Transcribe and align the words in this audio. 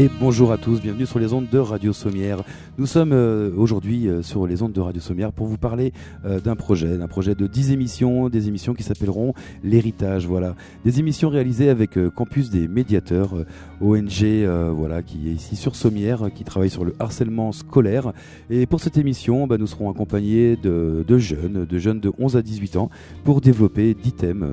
Et 0.00 0.08
bonjour 0.18 0.50
à 0.50 0.56
tous, 0.56 0.80
bienvenue 0.80 1.04
sur 1.04 1.18
les 1.18 1.34
ondes 1.34 1.50
de 1.52 1.58
Radio 1.58 1.92
Sommière. 1.92 2.42
Nous 2.78 2.86
sommes 2.86 3.12
euh, 3.12 3.50
aujourd'hui 3.54 4.08
euh, 4.08 4.22
sur 4.22 4.46
les 4.46 4.62
ondes 4.62 4.72
de 4.72 4.80
Radio 4.80 4.98
Sommière 4.98 5.30
pour 5.30 5.46
vous 5.46 5.58
parler 5.58 5.92
euh, 6.24 6.40
d'un 6.40 6.56
projet, 6.56 6.96
d'un 6.96 7.06
projet 7.06 7.34
de 7.34 7.46
10 7.46 7.72
émissions, 7.72 8.30
des 8.30 8.48
émissions 8.48 8.72
qui 8.72 8.82
s'appelleront 8.82 9.34
L'héritage, 9.62 10.26
voilà. 10.26 10.54
Des 10.86 11.00
émissions 11.00 11.28
réalisées 11.28 11.68
avec 11.68 11.98
Campus 12.14 12.48
des 12.48 12.66
médiateurs, 12.66 13.34
ONG, 13.82 14.46
voilà, 14.72 15.02
qui 15.02 15.28
est 15.28 15.32
ici 15.32 15.54
sur 15.54 15.76
Sommière, 15.76 16.30
qui 16.34 16.44
travaille 16.44 16.70
sur 16.70 16.86
le 16.86 16.94
harcèlement 16.98 17.52
scolaire. 17.52 18.14
Et 18.48 18.64
pour 18.64 18.80
cette 18.80 18.96
émission, 18.96 19.46
bah, 19.46 19.58
nous 19.58 19.66
serons 19.66 19.90
accompagnés 19.90 20.56
de, 20.56 21.04
jeunes, 21.18 21.66
de 21.66 21.78
jeunes 21.78 22.00
de 22.00 22.10
11 22.18 22.38
à 22.38 22.42
18 22.42 22.76
ans, 22.76 22.88
pour 23.22 23.42
développer 23.42 23.92
10 23.92 24.12
thèmes, 24.12 24.46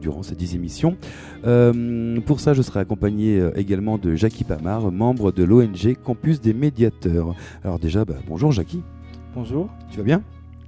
durant 0.00 0.22
ces 0.22 0.36
10 0.36 0.54
émissions. 0.54 0.96
pour 1.42 2.38
ça, 2.38 2.54
je 2.54 2.62
serai 2.62 2.78
accompagné 2.78 3.42
également 3.56 3.98
de 3.98 4.14
Jackie 4.14 4.44
membre 4.90 5.32
de 5.32 5.44
l'ONG 5.44 5.96
Campus 6.04 6.40
des 6.40 6.54
médiateurs. 6.54 7.34
Alors 7.64 7.78
déjà, 7.78 8.04
bah, 8.04 8.16
bonjour 8.26 8.52
Jackie. 8.52 8.82
Bonjour. 9.34 9.68
Tu 9.90 9.98
vas 9.98 10.04
bien? 10.04 10.22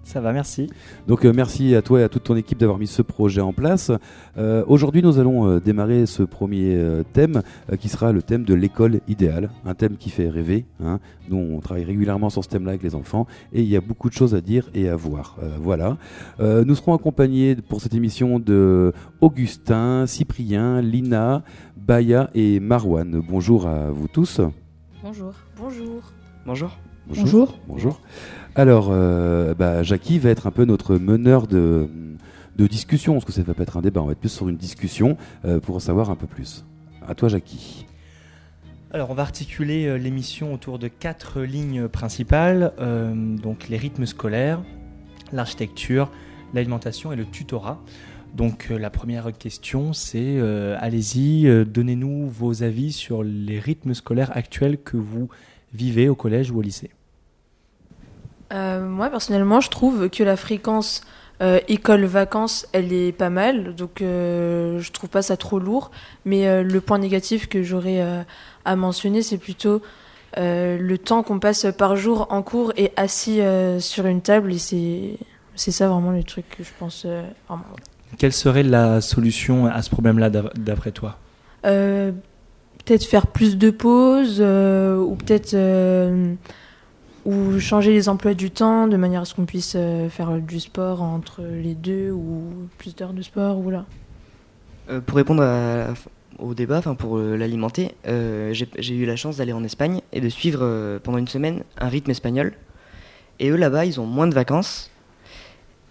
Ça 0.05 0.21
va, 0.21 0.33
merci. 0.33 0.69
Donc 1.07 1.25
euh, 1.25 1.33
merci 1.33 1.75
à 1.75 1.83
toi 1.83 2.01
et 2.01 2.03
à 2.03 2.09
toute 2.09 2.25
ton 2.25 2.37
équipe 2.37 2.59
d'avoir 2.59 2.79
mis 2.79 2.87
ce 2.87 3.03
projet 3.03 3.41
en 3.41 3.53
place. 3.53 3.93
Euh, 4.39 4.65
aujourd'hui, 4.67 5.03
nous 5.03 5.19
allons 5.19 5.47
euh, 5.47 5.61
démarrer 5.61 6.07
ce 6.07 6.23
premier 6.23 6.77
thème 7.13 7.43
qui 7.79 7.89
sera 7.89 8.13
le 8.13 8.23
thème 8.23 8.45
de 8.45 8.55
l'école 8.55 9.01
idéale, 9.09 9.51
un 9.65 9.75
thème 9.75 9.97
qui 9.97 10.11
fait 10.11 10.29
rêver. 10.29 10.65
Hein. 10.83 10.99
Nous, 11.29 11.37
on 11.37 11.61
travaille 11.61 11.85
régulièrement 11.85 12.31
sur 12.31 12.43
ce 12.43 12.49
thème-là 12.49 12.71
avec 12.71 12.83
les 12.83 12.95
enfants 12.95 13.27
et 13.53 13.63
il 13.63 13.69
y 13.69 13.77
a 13.77 13.81
beaucoup 13.81 14.09
de 14.09 14.15
choses 14.15 14.35
à 14.35 14.41
dire 14.41 14.69
et 14.75 14.89
à 14.89 14.97
voir. 14.97 15.37
voilà. 15.61 15.97
nous 16.41 16.75
serons 16.75 16.95
accompagnés 16.95 17.55
pour 17.57 17.81
cette 17.81 17.95
émission 17.95 18.39
de 18.39 18.93
Augustin, 19.21 20.07
Cyprien, 20.07 20.81
Lina, 20.81 21.45
Baya 21.77 22.31
et 22.35 22.59
Marwan. 22.61 23.23
Bonjour 23.27 23.67
à 23.67 23.91
vous 23.91 24.09
tous. 24.09 24.41
Bonjour. 25.03 25.35
Bonjour. 25.57 26.03
Bonjour. 26.47 26.71
Bonjour. 27.17 27.59
Bonjour. 27.67 28.01
Alors, 28.55 28.89
euh, 28.91 29.53
bah, 29.55 29.83
Jackie 29.83 30.21
va 30.21 30.31
être 30.31 30.47
un 30.47 30.53
peu 30.53 30.65
notre 30.65 30.97
meneur 30.97 31.49
de, 31.49 31.89
discussion, 32.57 33.15
parce 33.15 33.25
que 33.25 33.33
ça 33.33 33.41
ne 33.41 33.47
va 33.47 33.55
pas 33.55 33.65
être 33.65 33.79
un 33.79 33.81
débat, 33.81 34.01
on 34.01 34.07
va 34.07 34.13
être 34.13 34.21
plus 34.21 34.29
sur 34.29 34.49
une 34.49 34.57
discussion 34.57 35.17
euh, 35.45 35.59
pour 35.61 35.75
en 35.77 35.81
savoir 35.81 36.11
un 36.11 36.15
peu 36.15 36.29
plus. 36.29 36.65
À 37.07 37.15
toi, 37.17 37.29
Jackie. 37.29 37.87
Alors, 38.93 39.11
on 39.11 39.15
va 39.15 39.23
articuler 39.23 39.87
euh, 39.87 39.97
l'émission 39.97 40.55
autour 40.55 40.79
de 40.79 40.87
quatre 40.87 41.41
lignes 41.41 41.89
principales, 41.89 42.73
donc 43.43 43.69
les 43.69 43.77
rythmes 43.77 44.07
scolaires, 44.07 44.63
l'architecture, 45.33 46.13
l'alimentation 46.55 47.13
et 47.13 47.17
le 47.17 47.25
tutorat. 47.25 47.81
Donc 48.37 48.69
la 48.71 48.91
première 48.91 49.37
question, 49.37 49.93
c'est 49.93 50.39
allez-y, 50.79 51.65
donnez-nous 51.67 52.29
vos 52.29 52.63
avis 52.63 52.93
sur 52.93 53.25
les 53.25 53.59
rythmes 53.59 53.95
scolaires 53.95 54.31
actuels 54.37 54.79
que 54.79 54.97
vous 54.97 55.29
vivez 55.73 56.09
au 56.09 56.15
collège 56.15 56.53
ou 56.53 56.59
au 56.59 56.63
lycée. 56.63 56.91
Euh, 58.53 58.87
moi, 58.87 59.11
personnellement, 59.11 59.61
je 59.61 59.71
trouve 59.71 60.09
que 60.09 60.23
la 60.23 60.37
fréquence 60.37 61.03
euh, 61.43 61.61
école-vacances, 61.69 62.67
elle 62.73 62.93
est 62.93 63.13
pas 63.13 63.31
mal. 63.31 63.75
Donc, 63.75 64.03
euh, 64.03 64.79
je 64.81 64.93
trouve 64.93 65.09
pas 65.09 65.23
ça 65.23 65.37
trop 65.37 65.59
lourd. 65.59 65.91
Mais 66.25 66.63
le 66.63 66.81
point 66.81 66.99
négatif 66.99 67.49
que 67.49 67.63
j'aurais 67.63 68.05
à 68.65 68.77
mentionner, 68.77 69.23
c'est 69.23 69.39
plutôt 69.39 69.83
le 70.37 70.97
temps 70.97 71.23
qu'on 71.23 71.39
passe 71.39 71.67
par 71.77 71.97
jour 71.97 72.27
en 72.31 72.43
cours 72.43 72.73
et 72.77 72.93
assis 72.97 73.41
sur 73.79 74.07
une 74.07 74.21
table. 74.21 74.53
Et 74.53 74.59
c'est, 74.59 75.17
c'est 75.55 75.73
ça 75.73 75.89
vraiment 75.89 76.11
le 76.11 76.25
truc 76.25 76.45
que 76.57 76.65
je 76.65 76.71
pense. 76.79 77.07
Quelle 78.19 78.33
serait 78.33 78.65
la 78.65 79.01
solution 79.01 79.67
à 79.67 79.81
ce 79.83 79.91
problème-là, 79.91 80.31
d'après 80.31 80.91
toi? 80.91 81.19
Peut-être 81.63 83.05
faire 83.05 83.27
plus 83.29 83.57
de 83.57 83.71
pauses 83.71 84.41
ou 84.41 85.17
peut-être 85.17 85.55
ou 87.25 87.59
changer 87.59 87.93
les 87.93 88.09
emplois 88.09 88.35
du 88.35 88.51
temps 88.51 88.87
de 88.87 88.97
manière 88.97 89.23
à 89.23 89.25
ce 89.25 89.35
qu'on 89.35 89.45
puisse 89.45 89.75
euh, 89.77 90.09
faire 90.09 90.33
du 90.41 90.61
sport 90.61 91.03
entre 91.03 91.43
les 91.43 91.75
deux 91.75 92.11
ou 92.11 92.43
plus 92.79 92.95
d'heures 92.95 93.13
de 93.13 93.23
sport 93.23 93.59
ou 93.59 93.71
là. 93.71 93.85
Euh, 94.89 95.01
pour 95.01 95.17
répondre 95.17 95.45
au 96.39 96.55
débat, 96.55 96.81
pour 96.81 97.19
euh, 97.19 97.37
l'alimenter, 97.37 97.95
j'ai 98.05 98.95
eu 98.95 99.05
la 99.05 99.17
chance 99.17 99.37
d'aller 99.37 99.53
en 99.53 99.63
Espagne 99.65 100.01
et 100.13 100.21
de 100.21 100.29
suivre 100.29 100.99
pendant 101.03 101.19
une 101.19 101.29
semaine 101.29 101.65
un 101.79 101.89
rythme 101.89 102.11
espagnol. 102.11 102.55
Et 103.39 103.51
eux 103.51 103.57
là-bas, 103.57 103.85
ils 103.85 104.01
ont 104.01 104.07
moins 104.07 104.27
de 104.27 104.35
vacances, 104.35 104.91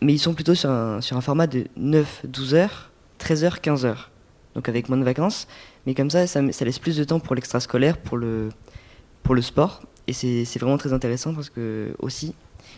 mais 0.01 0.13
ils 0.13 0.19
sont 0.19 0.33
plutôt 0.33 0.55
sur 0.55 0.69
un, 0.69 1.01
format 1.01 1.47
de 1.47 1.65
9, 1.77 2.25
12 2.27 2.53
heures, 2.55 2.91
13 3.19 3.43
heures, 3.43 3.61
15 3.61 3.85
heures. 3.85 4.11
Donc 4.55 4.67
avec 4.67 4.89
moins 4.89 4.97
de 4.97 5.03
vacances, 5.03 5.47
mais 5.85 5.93
comme 5.93 6.09
ça, 6.09 6.25
ça, 6.25 6.41
ça 6.51 6.65
laisse 6.65 6.79
plus 6.79 6.97
de 6.97 7.03
temps 7.03 7.19
pour 7.19 7.35
l'extrascolaire, 7.35 7.97
pour 7.97 8.17
le, 8.17 8.49
pour 9.23 9.35
le 9.35 9.41
sport. 9.41 9.81
Et 10.09 10.13
c'est 10.13 10.57
vraiment 10.57 10.79
très 10.79 10.91
intéressant 10.91 11.35
parce 11.35 11.51
que 11.51 11.93
aussi, 11.99 12.33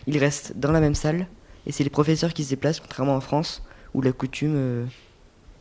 ils 0.06 0.18
restent 0.18 0.52
dans 0.54 0.70
la 0.70 0.80
même 0.80 0.94
salle 0.94 1.28
et 1.66 1.72
c'est 1.72 1.82
les 1.82 1.88
professeurs 1.88 2.34
qui 2.34 2.44
se 2.44 2.50
déplacent, 2.50 2.78
contrairement 2.78 3.16
en 3.16 3.22
France 3.22 3.62
où 3.94 4.02
la 4.02 4.12
coutume 4.12 4.52
euh, 4.54 4.84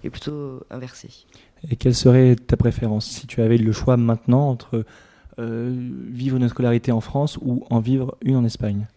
est 0.03 0.09
plutôt 0.09 0.65
inversée. 0.69 1.25
Et 1.69 1.77
quelle 1.77 1.95
serait 1.95 2.35
ta 2.35 2.57
préférence 2.57 3.05
si 3.05 3.25
tu 3.25 3.41
avais 3.41 3.57
le 3.57 3.71
choix 3.71 3.95
maintenant 3.95 4.49
entre 4.49 4.83
euh, 5.39 5.89
vivre 6.09 6.35
une 6.35 6.49
scolarité 6.49 6.91
en 6.91 6.99
France 6.99 7.39
ou 7.41 7.65
en 7.69 7.79
vivre 7.79 8.17
une 8.21 8.35
en 8.35 8.43
Espagne? 8.43 8.87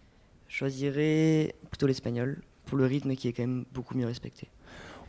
Je 0.49 0.57
choisirais 0.57 1.55
plutôt 1.69 1.87
l'espagnol 1.87 2.41
pour 2.65 2.77
le 2.77 2.85
rythme 2.85 3.15
qui 3.15 3.29
est 3.29 3.31
quand 3.31 3.43
même 3.43 3.63
beaucoup 3.73 3.97
mieux 3.97 4.05
respecté. 4.05 4.49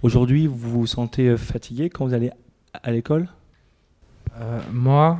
Aujourd'hui, 0.04 0.47
vous 0.47 0.71
vous 0.71 0.87
sentez 0.87 1.31
euh, 1.31 1.37
fatigué 1.37 1.91
quand 1.91 2.06
vous 2.06 2.15
allez 2.15 2.31
à 2.81 2.93
l'école? 2.93 3.28
Moi, 4.71 5.19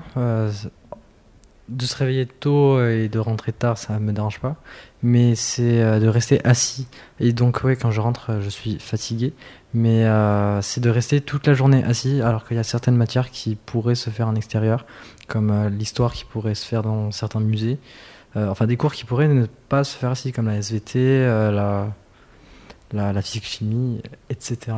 de 1.69 1.84
se 1.84 1.97
réveiller 1.97 2.27
tôt 2.27 2.84
et 2.84 3.09
de 3.09 3.19
rentrer 3.19 3.53
tard, 3.53 3.78
ça 3.78 3.99
me 3.99 4.12
dérange 4.12 4.41
pas. 4.41 4.56
Mais 5.03 5.34
c'est 5.34 5.82
euh, 5.82 5.99
de 5.99 6.09
rester 6.09 6.44
assis. 6.44 6.87
Et 7.21 7.32
donc, 7.32 7.60
oui, 7.65 7.77
quand 7.77 7.91
je 7.91 8.00
rentre, 8.00 8.41
je 8.41 8.49
suis 8.49 8.78
fatigué. 8.78 9.34
Mais 9.75 10.04
euh, 10.04 10.62
c'est 10.62 10.81
de 10.81 10.91
rester 10.91 11.21
toute 11.21 11.47
la 11.47 11.54
journée 11.54 11.84
assis, 11.84 12.22
alors 12.22 12.47
qu'il 12.47 12.56
y 12.56 12.60
a 12.60 12.65
certaines 12.65 12.97
matières 12.97 13.31
qui 13.31 13.56
pourraient 13.56 13.94
se 13.94 14.10
faire 14.10 14.28
en 14.28 14.34
extérieur, 14.34 14.87
comme 15.28 15.50
euh, 15.50 15.69
l'histoire 15.69 16.12
qui 16.12 16.25
pourrait 16.25 16.54
se 16.54 16.66
faire 16.66 16.82
dans 16.82 17.10
certains 17.10 17.41
musées. 17.41 17.78
enfin, 18.34 18.66
des 18.66 18.77
cours 18.77 18.94
qui 18.94 19.04
pourraient 19.04 19.28
ne 19.28 19.47
pas 19.69 19.84
se 19.84 19.97
faire 19.97 20.10
assis, 20.10 20.33
comme 20.33 20.47
la 20.47 20.56
SVT, 20.56 21.27
la, 21.27 21.88
la, 22.93 23.12
la 23.12 23.22
physique-chimie, 23.22 24.03
etc. 24.31 24.77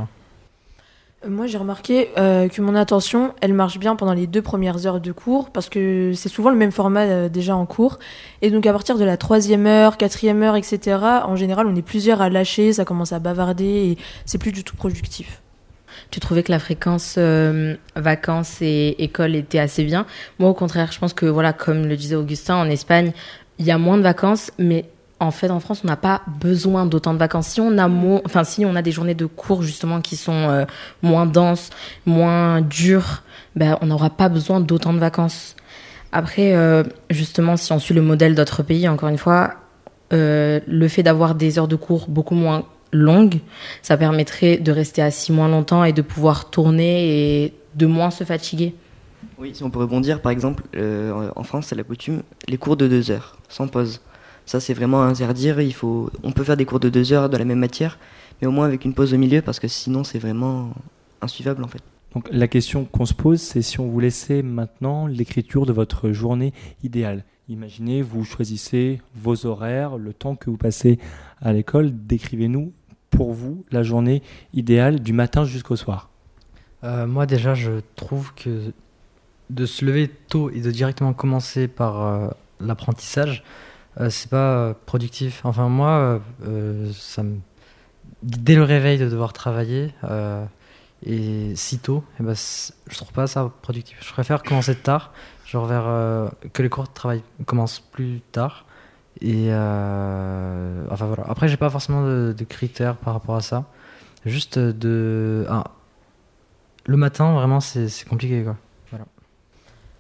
Moi, 1.27 1.49
j'ai 1.49 1.59
remarqué 1.59 2.11
euh, 2.17 2.49
que 2.49 2.62
mon 2.62 2.77
attention, 2.77 3.34
elle 3.41 3.53
marche 3.53 3.81
bien 3.81 3.97
pendant 3.97 4.12
les 4.12 4.29
deux 4.29 4.41
premières 4.41 4.87
heures 4.87 5.01
de 5.01 5.11
cours, 5.11 5.51
parce 5.51 5.69
que 5.69 6.12
c'est 6.15 6.29
souvent 6.29 6.51
le 6.51 6.56
même 6.56 6.71
format 6.71 7.06
euh, 7.06 7.29
déjà 7.29 7.56
en 7.56 7.67
cours. 7.67 7.99
Et 8.41 8.51
donc, 8.51 8.67
à 8.67 8.73
partir 8.73 8.97
de 8.97 9.05
la 9.05 9.17
troisième 9.17 9.67
heure, 9.67 9.97
quatrième 9.97 10.45
heure, 10.45 10.55
etc., 10.55 10.97
en 11.25 11.34
général, 11.34 11.67
on 11.67 11.75
est 11.75 11.83
plusieurs 11.83 12.23
à 12.23 12.29
lâcher, 12.29 12.73
ça 12.73 12.84
commence 12.84 13.12
à 13.12 13.19
bavarder, 13.19 13.65
et 13.65 13.99
c'est 14.27 14.39
plus 14.39 14.53
du 14.53 14.62
tout 14.62 14.77
productif. 14.77 15.43
Tu 16.12 16.21
trouvais 16.21 16.45
que 16.45 16.53
la 16.53 16.61
fréquence 16.61 17.17
euh, 17.19 17.75
vacances 17.97 18.59
et 18.62 18.95
école 19.03 19.35
était 19.35 19.59
assez 19.59 19.83
bien? 19.83 20.06
Moi, 20.39 20.49
au 20.49 20.55
contraire, 20.55 20.93
je 20.93 21.00
pense 21.00 21.15
que, 21.15 21.27
voilà, 21.27 21.53
comme 21.53 21.87
le 21.87 21.97
disait 21.97 22.15
Augustin, 22.15 22.55
en 22.55 22.71
Espagne, 22.71 23.12
il 23.59 23.67
y 23.67 23.73
a 23.73 23.79
moins 23.79 23.97
de 23.97 24.03
vacances, 24.03 24.53
mais 24.56 24.85
en 25.20 25.31
fait, 25.31 25.50
en 25.50 25.61
France, 25.61 25.81
on 25.85 25.88
n'a 25.88 25.97
pas 25.97 26.23
besoin 26.41 26.87
d'autant 26.87 27.12
de 27.12 27.19
vacances. 27.19 27.49
Si 27.49 27.61
on 27.61 27.76
a 27.79 27.88
enfin, 28.25 28.44
si 28.44 28.65
on 28.65 28.76
a 28.76 28.82
des 28.82 28.93
journées 28.93 29.15
de 29.15 29.26
cours 29.26 29.62
justement 29.62 30.00
qui 30.00 30.17
sont 30.17 30.32
euh, 30.32 30.65
moins 31.03 31.26
denses, 31.26 31.70
moins 32.06 32.61
dures, 32.61 33.23
ben, 33.56 33.79
on 33.81 33.87
n'aura 33.87 34.11
pas 34.11 34.29
besoin 34.29 34.61
d'autant 34.61 34.93
de 34.93 34.99
vacances. 34.99 35.56
Après, 36.12 36.55
euh, 36.55 36.85
justement, 37.11 37.56
si 37.56 37.73
on 37.73 37.79
suit 37.79 37.94
le 37.94 38.03
modèle 38.03 38.35
d'autres 38.35 38.62
pays, 38.62 38.88
encore 38.88 39.09
une 39.09 39.19
fois, 39.19 39.55
euh, 40.12 40.61
le 40.67 40.88
fait 40.88 41.03
d'avoir 41.03 41.35
des 41.35 41.59
heures 41.59 41.69
de 41.69 41.76
cours 41.76 42.09
beaucoup 42.09 42.37
moins 42.37 42.64
longues, 42.93 43.41
ça 43.82 43.97
permettrait 43.97 44.56
de 44.56 44.73
rester 44.73 45.03
assis 45.03 45.32
moins 45.32 45.49
longtemps 45.49 45.85
et 45.85 45.93
de 45.93 46.00
pouvoir 46.00 46.49
tourner 46.49 47.44
et 47.44 47.55
de 47.75 47.87
moins 47.87 48.11
se 48.11 48.25
fatiguer. 48.25 48.75
Oui, 49.37 49.50
si 49.55 49.62
on 49.64 49.71
peut 49.71 49.81
rebondir, 49.81 50.23
par 50.23 50.32
exemple, 50.32 50.64
en 51.37 51.43
France, 51.43 51.67
c'est 51.67 51.76
la 51.76 51.85
coutume, 51.85 52.23
les 52.49 52.56
cours 52.56 52.76
de 52.76 52.88
deux 52.88 53.11
heures, 53.11 53.37
sans 53.49 53.69
pause. 53.69 54.00
Ça, 54.49 54.61
c'est 54.61 54.73
vraiment 54.73 55.03
à 55.03 55.05
interdire. 55.05 55.61
Il 55.61 55.75
faut, 55.75 56.11
on 56.23 56.33
peut 56.33 56.43
faire 56.43 56.56
des 56.56 56.65
cours 56.65 56.81
de 56.81 56.89
deux 56.89 57.12
heures 57.12 57.29
de 57.29 57.37
la 57.37 57.45
même 57.45 57.59
matière, 57.59 57.99
mais 58.41 58.47
au 58.47 58.50
moins 58.50 58.65
avec 58.65 58.87
une 58.87 58.95
pause 58.95 59.12
au 59.12 59.19
milieu, 59.19 59.43
parce 59.43 59.61
que 59.61 59.69
sinon, 59.69 60.05
c'est 60.05 60.19
vraiment 60.19 60.71
insuivable 61.21 61.62
en 61.62 61.69
fait. 61.69 61.83
Donc 62.15 62.31
la 62.33 62.49
question 62.49 62.87
qu'on 62.87 63.05
se 63.05 63.12
pose, 63.12 63.43
c'est 63.43 63.61
si 63.61 63.79
on 63.79 63.89
vous 63.89 64.00
laissait 64.00 64.41
maintenant 64.41 65.06
l'écriture 65.06 65.67
de 65.67 65.73
votre 65.75 66.12
journée 66.12 66.55
idéale. 66.83 67.25
Imaginez, 67.50 68.00
vous 68.00 68.25
choisissez 68.25 69.03
vos 69.15 69.45
horaires, 69.45 69.99
le 69.99 70.15
temps 70.15 70.35
que 70.35 70.49
vous 70.49 70.56
passez 70.56 70.99
à 71.43 71.53
l'école. 71.53 71.93
Décrivez-nous 71.93 72.73
pour 73.11 73.35
vous 73.35 73.67
la 73.71 73.83
journée 73.83 74.23
idéale 74.55 75.00
du 75.00 75.12
matin 75.12 75.45
jusqu'au 75.45 75.77
soir. 75.77 76.09
Euh, 76.85 77.06
moi 77.06 77.27
déjà, 77.27 77.53
je 77.53 77.81
trouve 77.97 78.33
que 78.33 78.73
de 79.50 79.67
se 79.67 79.85
lever 79.85 80.09
tôt 80.09 80.49
et 80.49 80.62
de 80.62 80.71
directement 80.71 81.12
commencer 81.12 81.69
par 81.69 82.03
euh, 82.03 82.29
l'apprentissage, 82.61 83.43
euh, 83.43 83.68
c'est 84.11 84.31
pas 84.31 84.55
euh, 84.55 84.75
productif. 84.87 85.41
Enfin, 85.45 85.69
moi, 85.69 86.21
euh, 86.47 86.93
ça 86.93 87.23
dès 88.23 88.55
le 88.55 88.62
réveil 88.65 88.99
de 88.99 89.09
devoir 89.09 89.33
travailler 89.33 89.93
et 91.06 91.53
si 91.55 91.79
tôt, 91.79 92.03
eh 92.19 92.25
ben, 92.25 92.35
je 92.35 92.97
trouve 92.97 93.12
pas 93.12 93.29
ça 93.29 93.49
productif. 93.62 93.99
Je 94.00 94.12
préfère 94.12 94.43
commencer 94.43 94.75
tard. 94.75 95.12
genre 95.47 95.67
vers 95.67 96.31
que 96.53 96.62
les 96.62 96.69
cours 96.69 96.85
de 96.85 96.93
travail 96.93 97.23
commencent 97.47 97.79
plus 97.79 98.21
tard. 98.33 98.65
Et 99.21 99.53
enfin 99.53 101.06
voilà. 101.06 101.25
Après, 101.29 101.47
j'ai 101.47 101.56
pas 101.56 101.71
forcément 101.71 102.03
de, 102.03 102.45
critères 102.49 102.97
par 102.97 103.15
rapport 103.15 103.37
à 103.37 103.41
ça. 103.41 103.67
Juste 104.27 104.59
de. 104.59 105.47
Le 106.87 106.97
matin, 106.97 107.33
vraiment, 107.35 107.61
c'est 107.61 108.09
compliqué 108.09 108.43
quoi. 108.43 108.56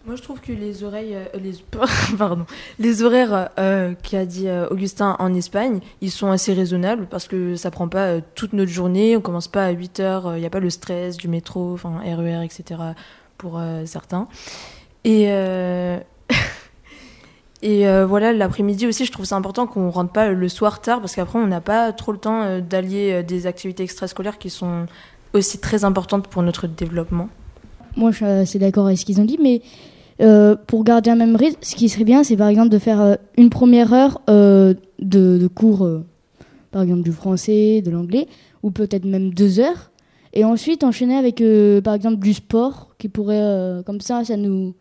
Moi, 0.08 0.16
je 0.16 0.22
trouve 0.22 0.40
que 0.40 0.52
les 0.52 0.84
euh, 0.84 1.24
horaires 3.04 3.50
euh, 3.58 3.92
qu'a 4.02 4.24
dit 4.24 4.48
euh, 4.48 4.66
Augustin 4.70 5.16
en 5.18 5.34
Espagne, 5.34 5.80
ils 6.00 6.10
sont 6.10 6.30
assez 6.30 6.54
raisonnables 6.54 7.08
parce 7.10 7.28
que 7.28 7.56
ça 7.56 7.70
prend 7.70 7.88
pas 7.88 8.22
toute 8.34 8.54
notre 8.54 8.70
journée. 8.70 9.18
On 9.18 9.20
commence 9.20 9.48
pas 9.48 9.66
à 9.66 9.70
8 9.70 10.00
heures. 10.00 10.36
Il 10.36 10.40
n'y 10.40 10.46
a 10.46 10.50
pas 10.50 10.60
le 10.60 10.70
stress 10.70 11.18
du 11.18 11.28
métro, 11.28 11.74
enfin 11.74 11.98
RER, 11.98 12.42
etc. 12.42 12.80
pour 13.36 13.60
certains. 13.84 14.28
Et 15.04 15.26
et 17.62 18.04
voilà, 18.04 18.32
l'après-midi 18.32 18.86
aussi, 18.86 19.04
je 19.04 19.12
trouve 19.12 19.26
ça 19.26 19.36
important 19.36 19.66
qu'on 19.66 19.90
rentre 19.90 20.12
pas 20.12 20.30
le 20.30 20.48
soir 20.48 20.80
tard 20.80 21.00
parce 21.00 21.16
qu'après, 21.16 21.38
on 21.38 21.46
n'a 21.46 21.60
pas 21.60 21.92
trop 21.92 22.12
le 22.12 22.18
temps 22.18 22.60
d'allier 22.60 23.22
des 23.24 23.46
activités 23.46 23.82
extrascolaires 23.82 24.38
qui 24.38 24.48
sont 24.48 24.86
aussi 25.34 25.58
très 25.58 25.84
importantes 25.84 26.28
pour 26.28 26.42
notre 26.42 26.66
développement. 26.66 27.28
Moi, 27.94 28.10
je 28.10 28.46
suis 28.46 28.58
d'accord 28.58 28.86
avec 28.86 28.96
ce 28.96 29.04
qu'ils 29.04 29.20
ont 29.20 29.26
dit, 29.26 29.38
mais 29.42 29.60
euh, 30.20 30.56
pour 30.66 30.82
garder 30.82 31.10
un 31.10 31.16
même 31.16 31.36
rythme, 31.36 31.58
ce 31.62 31.76
qui 31.76 31.88
serait 31.88 32.04
bien, 32.04 32.24
c'est 32.24 32.36
par 32.36 32.48
exemple 32.48 32.70
de 32.70 32.78
faire 32.78 33.00
euh, 33.00 33.14
une 33.36 33.50
première 33.50 33.92
heure 33.92 34.20
euh, 34.28 34.74
de, 34.98 35.46
cours, 35.46 35.88
par 36.72 36.82
exemple 36.82 37.02
du 37.02 37.12
français, 37.12 37.82
de 37.82 37.90
l'anglais, 37.90 38.26
ou 38.62 38.70
peut-être 38.70 39.04
même 39.04 39.32
deux 39.32 39.60
heures, 39.60 39.90
et 40.32 40.44
ensuite 40.44 40.82
enchaîner 40.82 41.16
avec 41.16 41.42
par 41.84 41.94
exemple 41.94 42.18
du 42.18 42.34
sport, 42.34 42.94
qui 42.98 43.08
pourrait, 43.08 43.82
comme 43.86 44.00
ça, 44.00 44.24
ça 44.24 44.36
nous, 44.36 44.74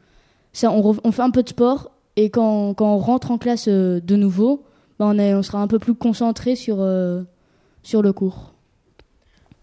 ça, 0.54 0.72
on, 0.72 1.12
fait 1.12 1.22
un 1.22 1.30
peu 1.30 1.44
de 1.44 1.50
sport, 1.50 1.92
et 2.16 2.30
quand, 2.32 2.74
quand 2.74 2.96
on 2.96 2.98
rentre 2.98 3.30
en 3.30 3.38
classe 3.38 3.68
de 3.68 4.16
nouveau, 4.16 4.64
ben 4.98 5.14
on, 5.14 5.20
est, 5.20 5.36
on 5.36 5.44
sera 5.44 5.62
un 5.62 5.68
peu 5.68 5.78
plus 5.78 5.94
concentré 5.94 6.56
sur, 6.56 6.78
sur 7.84 8.02
le 8.02 8.12
cours. 8.12 8.57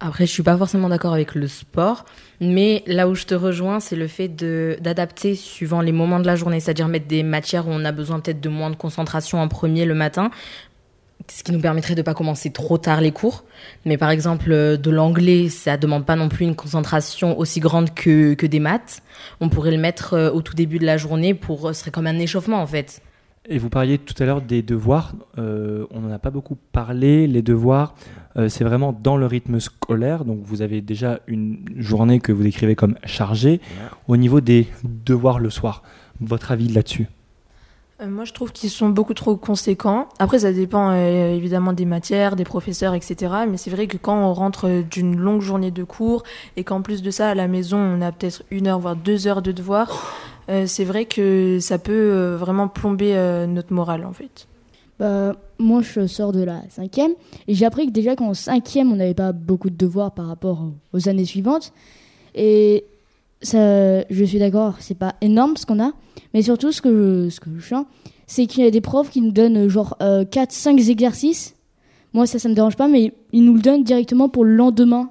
Après, 0.07 0.27
je 0.27 0.33
suis 0.33 0.43
pas 0.43 0.59
forcément 0.59 0.91
d'accord 0.91 1.15
avec 1.15 1.35
le 1.35 1.49
sport, 1.49 2.05
mais 2.39 2.83
là 2.87 3.09
où 3.09 3.15
je 3.15 3.25
te 3.25 3.35
rejoins, 3.35 3.81
c'est 3.81 3.97
le 3.97 4.07
fait 4.07 4.29
d'adapter 4.29 5.35
suivant 5.35 5.81
les 5.81 5.93
moments 5.93 6.21
de 6.21 6.27
la 6.27 6.37
journée, 6.37 6.61
c'est-à-dire 6.61 6.89
mettre 6.89 7.07
des 7.07 7.23
matières 7.23 7.67
où 7.67 7.71
on 7.71 7.87
a 7.87 7.91
besoin 7.91 8.21
peut-être 8.21 8.43
de 8.43 8.51
moins 8.51 8.69
de 8.69 8.77
concentration 8.77 9.41
en 9.41 9.49
premier 9.49 9.87
le 9.87 9.95
matin, 9.95 10.31
ce 11.33 11.43
qui 11.43 11.53
nous 11.53 11.61
permettrait 11.61 11.95
de 11.95 12.03
pas 12.03 12.13
commencer 12.13 12.51
trop 12.53 12.77
tard 12.77 13.01
les 13.01 13.13
cours. 13.13 13.45
Mais 13.87 13.97
par 13.97 14.11
exemple, 14.11 14.53
euh, 14.53 14.77
de 14.77 14.91
l'anglais, 14.91 15.49
ça 15.49 15.79
demande 15.79 16.05
pas 16.05 16.17
non 16.17 16.29
plus 16.29 16.45
une 16.45 16.55
concentration 16.55 17.39
aussi 17.39 17.61
grande 17.61 17.95
que, 17.95 18.35
que 18.35 18.45
des 18.45 18.61
maths. 18.61 19.03
On 19.41 19.49
pourrait 19.49 19.71
le 19.71 19.79
mettre 19.79 20.13
euh, 20.13 20.31
au 20.31 20.43
tout 20.43 20.55
début 20.55 20.79
de 20.79 20.85
la 20.85 20.99
journée 20.99 21.33
pour, 21.33 21.69
ce 21.69 21.81
serait 21.81 21.91
comme 21.91 22.07
un 22.07 22.19
échauffement 22.19 22.61
en 22.61 22.67
fait. 22.67 23.01
Et 23.47 23.59
vous 23.59 23.69
parliez 23.69 23.99
tout 23.99 24.15
à 24.23 24.27
l'heure 24.27 24.41
des 24.41 24.63
devoirs. 24.63 25.13
Euh, 25.37 25.87
on 25.91 26.01
n'en 26.01 26.11
a 26.11 26.19
pas 26.19 26.31
beaucoup 26.31 26.57
parlé. 26.73 27.27
Les 27.27 27.43
devoirs, 27.43 27.95
euh, 28.39 28.49
c'est 28.49 28.65
vraiment 28.65 28.99
dans 28.99 29.19
le 29.19 29.27
rythme 29.27 29.61
scolaire. 29.61 30.25
Donc 30.25 30.39
vous 30.45 30.63
avez 30.63 30.81
déjà 30.81 31.21
une 31.27 31.59
journée 31.77 32.21
que 32.21 32.33
vous 32.33 32.43
décrivez 32.43 32.75
comme 32.75 32.97
chargée. 33.05 33.61
Au 34.09 34.17
niveau 34.17 34.41
des 34.41 34.67
devoirs 34.83 35.41
le 35.41 35.51
soir, 35.51 35.83
votre 36.23 36.53
avis 36.53 36.69
là-dessus? 36.69 37.07
Euh, 38.01 38.09
moi, 38.09 38.25
je 38.25 38.33
trouve 38.33 38.51
qu'ils 38.51 38.71
sont 38.71 38.89
beaucoup 38.89 39.13
trop 39.13 39.37
conséquents. 39.37 40.09
Après, 40.19 40.39
ça 40.39 40.53
dépend 40.55 40.95
évidemment 40.95 41.75
des 41.75 41.85
matières, 41.85 42.37
des 42.37 42.45
professeurs, 42.45 42.95
etc. 42.95 43.31
Mais 43.47 43.59
c'est 43.59 43.71
vrai 43.71 43.89
que 43.89 43.99
quand 43.99 44.17
on 44.17 44.33
rentre 44.33 44.83
d'une 44.91 45.19
longue 45.19 45.43
journée 45.43 45.71
de 45.71 45.85
cours 45.85 46.23
et 46.57 46.65
qu'en 46.65 46.81
plus 46.81 47.03
de 47.03 47.11
ça, 47.11 47.29
à 47.29 47.35
la 47.35 47.47
maison, 47.47 47.77
on 47.77 48.01
a 48.01 48.11
peut-être 48.11 48.43
une 48.51 48.69
heure, 48.69 48.79
voire 48.79 48.97
deux 48.97 49.27
heures 49.27 49.43
de 49.43 49.53
devoirs, 49.53 50.15
euh, 50.49 50.65
c'est 50.67 50.85
vrai 50.85 51.07
que 51.07 51.59
ça 51.61 51.79
peut 51.79 51.93
euh, 51.93 52.37
vraiment 52.37 52.69
plomber 52.69 53.17
euh, 53.17 53.47
notre 53.47 53.73
morale 53.73 54.05
en 54.05 54.13
fait. 54.13 54.47
Bah, 54.99 55.35
moi, 55.59 55.83
je 55.83 56.07
sors 56.07 56.33
de 56.33 56.43
la 56.43 56.63
cinquième 56.69 57.13
et 57.49 57.55
j'ai 57.55 57.67
appris 57.67 57.87
que 57.87 57.93
déjà 57.93 58.15
qu'en 58.15 58.35
cinquième, 58.35 58.93
on 58.93 58.97
n'avait 58.97 59.15
pas 59.15 59.33
beaucoup 59.33 59.71
de 59.71 59.77
devoirs 59.77 60.13
par 60.13 60.27
rapport 60.27 60.69
aux 60.93 61.09
années 61.09 61.25
suivantes. 61.25 61.73
Et 62.35 62.85
ça, 63.43 64.05
je 64.09 64.25
suis 64.25 64.39
d'accord, 64.39 64.77
c'est 64.79 64.97
pas 64.97 65.15
énorme 65.21 65.57
ce 65.57 65.67
qu'on 65.67 65.83
a, 65.83 65.93
mais 66.33 66.43
surtout 66.43 66.71
ce 66.71 66.81
que 66.81 67.27
je, 67.27 67.31
ce 67.31 67.41
que 67.41 67.51
je 67.59 67.67
sens, 67.67 67.87
c'est 68.27 68.47
qu'il 68.47 68.65
y 68.65 68.67
a 68.67 68.71
des 68.71 68.81
profs 68.81 69.11
qui 69.11 69.21
nous 69.21 69.33
donnent 69.33 69.69
genre 69.69 69.97
4-5 70.01 70.89
exercices. 70.91 71.57
Moi, 72.13 72.27
ça, 72.27 72.39
ça 72.39 72.49
me 72.49 72.55
dérange 72.55 72.77
pas, 72.77 72.89
mais 72.89 73.13
ils 73.33 73.45
nous 73.45 73.55
le 73.55 73.61
donnent 73.61 73.85
directement 73.85 74.29
pour 74.29 74.45
le 74.45 74.55
lendemain. 74.55 75.11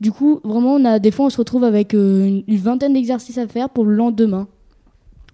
Du 0.00 0.12
coup, 0.12 0.40
vraiment, 0.44 0.98
des 0.98 1.10
fois, 1.10 1.26
on 1.26 1.30
se 1.30 1.38
retrouve 1.38 1.64
avec 1.64 1.92
une 1.92 2.44
vingtaine 2.48 2.92
d'exercices 2.92 3.38
à 3.38 3.48
faire 3.48 3.68
pour 3.68 3.84
le 3.84 3.94
lendemain. 3.94 4.46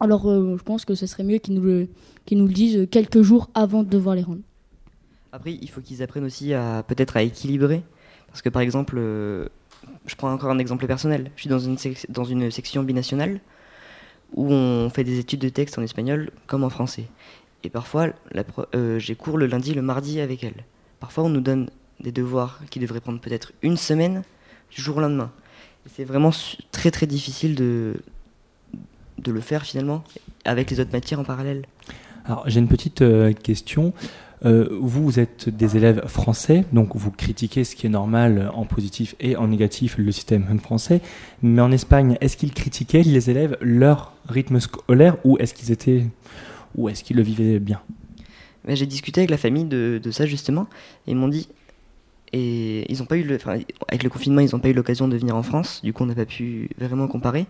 Alors 0.05 0.29
euh, 0.29 0.59
je 0.59 0.63
pense 0.63 0.85
que 0.85 0.95
ce 0.95 1.07
serait 1.07 1.25
mieux 1.25 1.39
qu'ils 1.39 1.55
nous, 1.55 1.63
le, 1.63 1.89
nous 2.33 2.47
le 2.47 2.53
disent 2.53 2.87
quelques 2.91 3.23
jours 3.23 3.49
avant 3.55 3.83
de 3.83 3.89
devoir 3.89 4.15
les 4.15 4.23
rendre. 4.23 4.43
Après, 5.33 5.59
il 5.61 5.71
faut 5.71 5.81
qu'ils 5.81 6.03
apprennent 6.03 6.27
aussi 6.27 6.53
à 6.53 6.85
peut-être 6.87 7.17
à 7.17 7.23
équilibrer. 7.23 7.83
Parce 8.27 8.43
que 8.43 8.51
par 8.51 8.61
exemple, 8.61 8.97
euh, 8.99 9.49
je 10.05 10.15
prends 10.15 10.31
encore 10.31 10.51
un 10.51 10.59
exemple 10.59 10.87
personnel. 10.87 11.31
Je 11.37 11.41
suis 11.41 11.49
dans 11.49 11.59
une, 11.59 11.79
dans 12.11 12.25
une 12.25 12.51
section 12.51 12.83
binationale 12.83 13.41
où 14.35 14.53
on 14.53 14.91
fait 14.91 15.05
des 15.05 15.19
études 15.19 15.41
de 15.41 15.49
texte 15.49 15.79
en 15.79 15.83
espagnol 15.83 16.31
comme 16.47 16.65
en 16.65 16.71
français. 16.71 17.07
Et 17.63 17.71
parfois, 17.71 18.09
euh, 18.75 18.99
j'ai 18.99 19.15
cours 19.15 19.39
le 19.39 19.47
lundi, 19.47 19.73
le 19.73 19.81
mardi 19.81 20.21
avec 20.21 20.45
elle. 20.45 20.65
Parfois, 21.01 21.25
on 21.25 21.31
nous 21.31 21.41
donne 21.41 21.71
des 22.01 22.13
devoirs 22.13 22.61
qui 22.69 22.79
devraient 22.79 23.01
prendre 23.01 23.21
peut-être 23.21 23.53
une 23.63 23.79
semaine 23.79 24.23
du 24.71 24.83
jour 24.83 24.99
au 24.99 25.01
lendemain. 25.01 25.33
C'est 25.87 26.05
vraiment 26.05 26.31
très 26.73 26.91
très 26.91 27.07
difficile 27.07 27.55
de, 27.55 27.95
de 29.19 29.33
le 29.33 29.41
faire 29.41 29.65
finalement 29.65 30.05
avec 30.45 30.71
les 30.71 30.81
autres 30.81 30.93
matières 30.93 31.21
en 31.21 31.25
parallèle 31.25 31.67
Alors 32.27 32.45
j'ai 32.47 32.61
une 32.61 32.69
petite 32.69 33.03
euh, 33.03 33.33
question. 33.33 33.93
Euh, 34.45 34.69
vous, 34.79 35.19
êtes 35.19 35.49
des 35.49 35.77
élèves 35.77 36.07
français, 36.07 36.65
donc 36.73 36.97
vous 36.97 37.11
critiquez 37.11 37.65
ce 37.65 37.75
qui 37.75 37.87
est 37.87 37.91
normal 37.91 38.51
en 38.53 38.67
positif 38.67 39.15
et 39.19 39.37
en 39.37 39.49
négatif 39.49 39.97
le 39.97 40.13
système 40.13 40.61
français. 40.61 41.01
Mais 41.43 41.63
en 41.63 41.73
Espagne, 41.73 42.19
est-ce 42.21 42.37
qu'ils 42.37 42.53
critiquaient 42.53 43.03
les 43.03 43.31
élèves 43.31 43.57
leur 43.63 44.13
rythme 44.29 44.61
scolaire 44.61 45.17
ou 45.25 45.39
est-ce 45.39 45.55
qu'ils 45.55 45.73
étaient 45.73 46.05
ou 46.75 46.89
est-ce 46.89 47.05
qu'ils 47.05 47.17
le 47.17 47.23
vivaient 47.23 47.59
bien? 47.59 47.81
J'ai 48.69 48.87
discuté 48.87 49.21
avec 49.21 49.31
la 49.31 49.39
famille 49.39 49.65
de, 49.65 50.01
ça 50.11 50.27
justement 50.27 50.67
et 51.07 51.13
ils 51.13 51.17
m'ont 51.17 51.29
dit 51.29 51.49
et 52.33 52.91
ils 52.91 53.03
ont 53.03 53.07
pas 53.07 53.17
eu 53.17 53.23
le, 53.23 53.39
avec 53.89 54.03
le 54.03 54.09
confinement 54.09 54.41
ils 54.41 54.51
n'ont 54.53 54.59
pas 54.59 54.69
eu 54.69 54.73
l'occasion 54.73 55.07
de 55.09 55.17
venir 55.17 55.37
en 55.37 55.43
France. 55.43 55.81
Du 55.83 55.93
coup, 55.93 56.03
on 56.03 56.07
n'a 56.07 56.15
pas 56.15 56.27
pu 56.27 56.69
vraiment 56.79 57.09
comparer. 57.09 57.47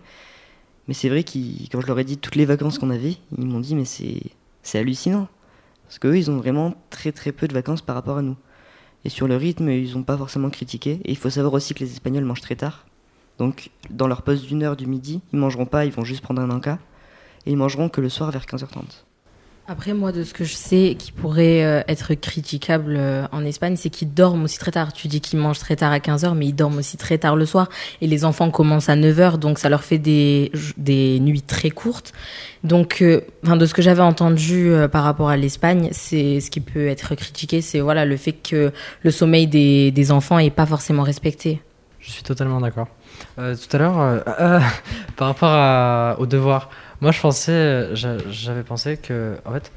Mais 0.87 0.93
c'est 0.93 1.09
vrai 1.09 1.23
que 1.23 1.37
quand 1.71 1.81
je 1.81 1.87
leur 1.87 1.99
ai 1.99 2.03
dit 2.03 2.17
toutes 2.17 2.35
les 2.35 2.45
vacances 2.45 2.77
qu'on 2.77 2.89
avait, 2.89 3.17
ils 3.37 3.45
m'ont 3.45 3.59
dit 3.59 3.75
mais 3.75 3.85
c'est 3.85 4.77
hallucinant. 4.77 5.27
Parce 5.83 5.99
qu'eux, 5.99 6.17
ils 6.17 6.31
ont 6.31 6.37
vraiment 6.37 6.73
très 6.89 7.11
très 7.11 7.31
peu 7.31 7.47
de 7.47 7.53
vacances 7.53 7.81
par 7.81 7.95
rapport 7.95 8.17
à 8.17 8.21
nous. 8.21 8.35
Et 9.03 9.09
sur 9.09 9.27
le 9.27 9.35
rythme, 9.35 9.69
ils 9.69 9.93
n'ont 9.93 10.03
pas 10.03 10.17
forcément 10.17 10.49
critiqué. 10.49 10.99
Et 11.05 11.11
il 11.11 11.17
faut 11.17 11.29
savoir 11.29 11.53
aussi 11.53 11.73
que 11.73 11.79
les 11.79 11.91
Espagnols 11.91 12.25
mangent 12.25 12.41
très 12.41 12.55
tard. 12.55 12.85
Donc 13.37 13.69
dans 13.89 14.07
leur 14.07 14.21
pause 14.23 14.43
d'une 14.43 14.63
heure 14.63 14.75
du 14.75 14.87
midi, 14.87 15.21
ils 15.33 15.39
mangeront 15.39 15.65
pas, 15.65 15.85
ils 15.85 15.91
vont 15.91 16.03
juste 16.03 16.21
prendre 16.21 16.41
un 16.41 16.49
encas. 16.49 16.79
Et 17.45 17.51
ils 17.51 17.57
mangeront 17.57 17.89
que 17.89 18.01
le 18.01 18.09
soir 18.09 18.31
vers 18.31 18.45
15h30. 18.45 19.03
Après, 19.67 19.95
moi, 19.95 20.11
de 20.11 20.23
ce 20.23 20.35
que 20.35 20.43
je 20.43 20.53
sais 20.53 20.95
qui 20.97 21.11
pourrait 21.11 21.65
euh, 21.65 21.81
être 21.87 22.13
critiquable 22.13 22.97
euh, 22.97 23.25
en 23.31 23.43
Espagne, 23.43 23.75
c'est 23.75 23.89
qu'ils 23.89 24.13
dorment 24.13 24.43
aussi 24.43 24.59
très 24.59 24.69
tard. 24.69 24.93
Tu 24.93 25.07
dis 25.07 25.21
qu'ils 25.21 25.39
mangent 25.39 25.57
très 25.57 25.75
tard 25.75 25.91
à 25.91 25.97
15h, 25.97 26.35
mais 26.35 26.45
ils 26.45 26.53
dorment 26.53 26.77
aussi 26.77 26.97
très 26.97 27.17
tard 27.17 27.35
le 27.35 27.47
soir. 27.47 27.67
Et 27.99 28.05
les 28.05 28.25
enfants 28.25 28.51
commencent 28.51 28.89
à 28.89 28.95
9h, 28.95 29.39
donc 29.39 29.57
ça 29.57 29.69
leur 29.69 29.83
fait 29.83 29.97
des, 29.97 30.51
des 30.77 31.19
nuits 31.19 31.41
très 31.41 31.71
courtes. 31.71 32.13
Donc, 32.63 33.01
euh, 33.01 33.21
de 33.43 33.65
ce 33.65 33.73
que 33.73 33.81
j'avais 33.81 34.03
entendu 34.03 34.71
par 34.91 35.03
rapport 35.03 35.29
à 35.29 35.37
l'Espagne, 35.37 35.89
c'est 35.93 36.41
ce 36.41 36.51
qui 36.51 36.59
peut 36.59 36.87
être 36.87 37.15
critiqué, 37.15 37.61
c'est 37.61 37.79
voilà 37.79 38.05
le 38.05 38.17
fait 38.17 38.33
que 38.33 38.71
le 39.01 39.11
sommeil 39.11 39.47
des, 39.47 39.89
des 39.89 40.11
enfants 40.11 40.37
est 40.37 40.51
pas 40.51 40.67
forcément 40.67 41.03
respecté. 41.03 41.59
Je 41.99 42.11
suis 42.11 42.23
totalement 42.23 42.61
d'accord. 42.61 42.87
tout 43.37 43.41
à 43.71 43.77
l'heure, 43.79 44.23
par 45.15 45.27
rapport 45.27 45.49
à, 45.51 46.17
aux 46.19 46.27
devoirs, 46.27 46.69
moi, 47.01 47.11
je 47.11 47.21
pensais, 47.21 47.89
j'avais 47.95 48.63
pensé 48.63 48.97
que, 48.97 49.35
en 49.45 49.53
fait, 49.53 49.71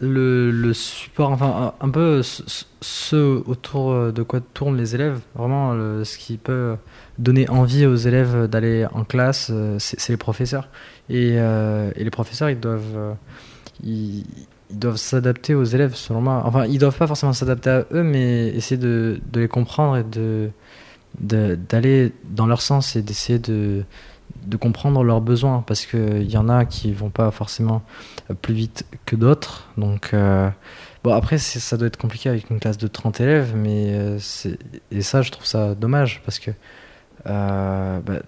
le, 0.00 0.72
support, 0.72 1.30
enfin, 1.30 1.74
un, 1.80 1.90
peu 1.90 2.22
ce, 2.22 3.42
autour 3.48 4.12
de 4.12 4.22
quoi 4.22 4.40
tournent 4.40 4.76
les 4.76 4.94
élèves, 4.94 5.20
vraiment, 5.34 5.72
ce 6.04 6.18
qui 6.18 6.36
peut 6.36 6.76
donner 7.18 7.48
envie 7.48 7.86
aux 7.86 7.94
élèves 7.94 8.48
d'aller 8.48 8.86
en 8.92 9.04
classe, 9.04 9.52
c'est 9.78 10.08
les 10.08 10.16
professeurs. 10.16 10.68
Et, 11.08 11.34
euh, 11.38 11.90
les 11.96 12.10
professeurs, 12.10 12.50
ils 12.50 12.58
doivent, 12.58 12.96
euh, 12.96 13.12
ils, 13.82 14.24
doivent 14.70 14.96
s'adapter 14.96 15.54
aux 15.54 15.64
élèves, 15.64 15.94
selon 15.94 16.20
moi. 16.20 16.42
Enfin, 16.44 16.66
ils 16.66 16.78
doivent 16.78 16.96
pas 16.96 17.06
forcément 17.06 17.32
s'adapter 17.32 17.70
à 17.70 17.84
eux, 17.92 18.02
mais 18.02 18.48
essayer 18.48 18.76
de, 18.76 19.20
de 19.30 19.40
les 19.40 19.48
comprendre 19.48 19.96
et 19.96 20.04
de 20.04 20.50
d'aller 21.20 22.12
dans 22.24 22.46
leur 22.46 22.60
sens 22.60 22.96
et 22.96 23.02
d'essayer 23.02 23.38
de 23.38 23.84
de 24.46 24.56
comprendre 24.56 25.02
leurs 25.02 25.20
besoins 25.20 25.64
parce 25.66 25.86
qu'il 25.86 26.30
y 26.30 26.36
en 26.36 26.48
a 26.48 26.64
qui 26.64 26.92
vont 26.92 27.10
pas 27.10 27.30
forcément 27.30 27.82
plus 28.42 28.54
vite 28.54 28.86
que 29.06 29.16
d'autres. 29.16 29.68
Donc, 29.76 30.10
euh, 30.12 30.50
bon, 31.02 31.12
après, 31.12 31.38
ça 31.38 31.76
doit 31.76 31.86
être 31.86 31.96
compliqué 31.96 32.28
avec 32.28 32.50
une 32.50 32.60
classe 32.60 32.78
de 32.78 32.86
30 32.86 33.20
élèves, 33.20 33.54
mais 33.56 33.92
euh, 33.94 34.18
et 34.90 35.02
ça, 35.02 35.22
je 35.22 35.30
trouve 35.30 35.46
ça 35.46 35.74
dommage 35.74 36.22
parce 36.24 36.38
que 36.38 36.50
euh, 37.26 38.00
bah, 38.00 38.20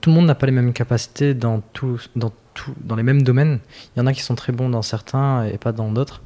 tout 0.00 0.10
le 0.10 0.12
monde 0.12 0.26
n'a 0.26 0.34
pas 0.34 0.46
les 0.46 0.52
mêmes 0.52 0.72
capacités 0.72 1.34
dans, 1.34 1.60
tout, 1.72 2.00
dans, 2.16 2.32
tout, 2.54 2.74
dans 2.82 2.96
les 2.96 3.02
mêmes 3.02 3.22
domaines. 3.22 3.58
Il 3.94 4.00
y 4.00 4.02
en 4.02 4.06
a 4.06 4.12
qui 4.12 4.22
sont 4.22 4.34
très 4.34 4.52
bons 4.52 4.68
dans 4.68 4.82
certains 4.82 5.44
et 5.44 5.58
pas 5.58 5.72
dans 5.72 5.90
d'autres. 5.90 6.22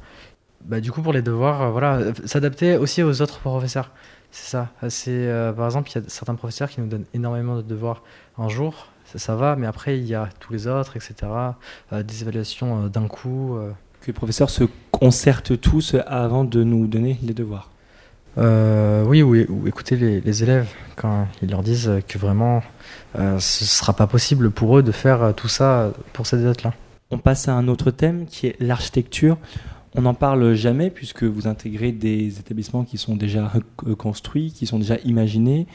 Bah, 0.65 0.81
du 0.81 0.91
coup, 0.91 1.01
pour 1.01 1.13
les 1.13 1.21
devoirs, 1.21 1.71
voilà, 1.71 2.13
s'adapter 2.25 2.77
aussi 2.77 3.03
aux 3.03 3.21
autres 3.21 3.39
professeurs. 3.39 3.91
C'est 4.31 4.51
ça. 4.51 4.69
C'est, 4.89 5.11
euh, 5.11 5.51
par 5.53 5.65
exemple, 5.65 5.89
il 5.91 5.95
y 5.95 6.05
a 6.05 6.09
certains 6.09 6.35
professeurs 6.35 6.69
qui 6.69 6.81
nous 6.81 6.87
donnent 6.87 7.05
énormément 7.13 7.55
de 7.55 7.61
devoirs 7.61 8.03
un 8.37 8.49
jour. 8.49 8.87
Ça, 9.05 9.19
ça 9.19 9.35
va, 9.35 9.55
mais 9.55 9.67
après, 9.67 9.97
il 9.97 10.05
y 10.05 10.15
a 10.15 10.29
tous 10.39 10.53
les 10.53 10.67
autres, 10.67 10.97
etc. 10.97 11.15
Euh, 11.93 12.03
des 12.03 12.21
évaluations 12.21 12.85
euh, 12.85 12.89
d'un 12.89 13.07
coup. 13.07 13.57
Que 14.01 14.07
les 14.07 14.13
professeurs 14.13 14.49
se 14.49 14.65
concertent 14.91 15.59
tous 15.59 15.95
avant 16.05 16.43
de 16.43 16.63
nous 16.63 16.87
donner 16.87 17.17
les 17.23 17.33
devoirs. 17.33 17.71
Oui, 18.37 19.23
ou, 19.23 19.35
ou 19.35 19.67
écouter 19.67 19.95
les, 19.95 20.21
les 20.21 20.43
élèves 20.43 20.69
quand 20.95 21.27
ils 21.41 21.49
leur 21.49 21.63
disent 21.63 21.91
que 22.07 22.19
vraiment 22.19 22.61
ce 23.15 23.65
sera 23.65 23.93
pas 23.93 24.05
possible 24.05 24.51
pour 24.51 24.77
eux 24.77 24.83
de 24.83 24.91
faire 24.91 25.33
tout 25.35 25.47
ça 25.47 25.91
pour 26.13 26.27
cette 26.27 26.43
date-là. 26.43 26.73
On 27.09 27.17
passe 27.17 27.47
à 27.47 27.53
un 27.53 27.67
autre 27.67 27.89
thème 27.89 28.27
qui 28.27 28.45
est 28.45 28.55
l'architecture. 28.59 29.37
On 29.97 30.01
n'en 30.03 30.13
parle 30.13 30.53
jamais 30.53 30.91
puisque 30.91 31.23
vous 31.23 31.47
intégrez 31.47 31.91
des 31.91 32.39
établissements 32.39 32.83
qui 32.83 32.99
sont 32.99 33.15
déjà 33.15 33.51
euh, 33.87 33.95
construits, 33.95 34.51
qui 34.51 34.67
sont 34.67 34.77
déjà 34.77 34.97
imaginés 35.03 35.65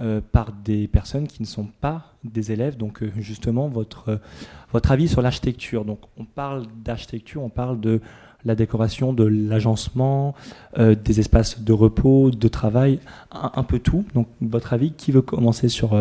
euh, 0.00 0.22
par 0.32 0.52
des 0.64 0.88
personnes 0.88 1.26
qui 1.26 1.42
ne 1.42 1.46
sont 1.46 1.68
pas 1.82 2.14
des 2.24 2.52
élèves. 2.52 2.78
Donc 2.78 3.02
euh, 3.02 3.12
justement, 3.18 3.68
votre, 3.68 4.18
votre 4.72 4.92
avis 4.92 5.08
sur 5.08 5.20
l'architecture. 5.20 5.84
Donc 5.84 6.00
on 6.16 6.24
parle 6.24 6.64
d'architecture, 6.82 7.42
on 7.42 7.50
parle 7.50 7.78
de 7.78 8.00
la 8.46 8.54
décoration, 8.54 9.12
de 9.12 9.24
l'agencement, 9.24 10.34
des 10.78 11.18
espaces 11.18 11.60
de 11.60 11.72
repos, 11.72 12.30
de 12.30 12.48
travail, 12.48 13.00
un, 13.32 13.64
peu 13.64 13.80
tout. 13.80 14.04
Donc 14.14 14.28
votre 14.40 14.72
avis, 14.72 14.92
qui 14.92 15.10
veut 15.10 15.22
commencer 15.22 15.68
sur 15.68 16.00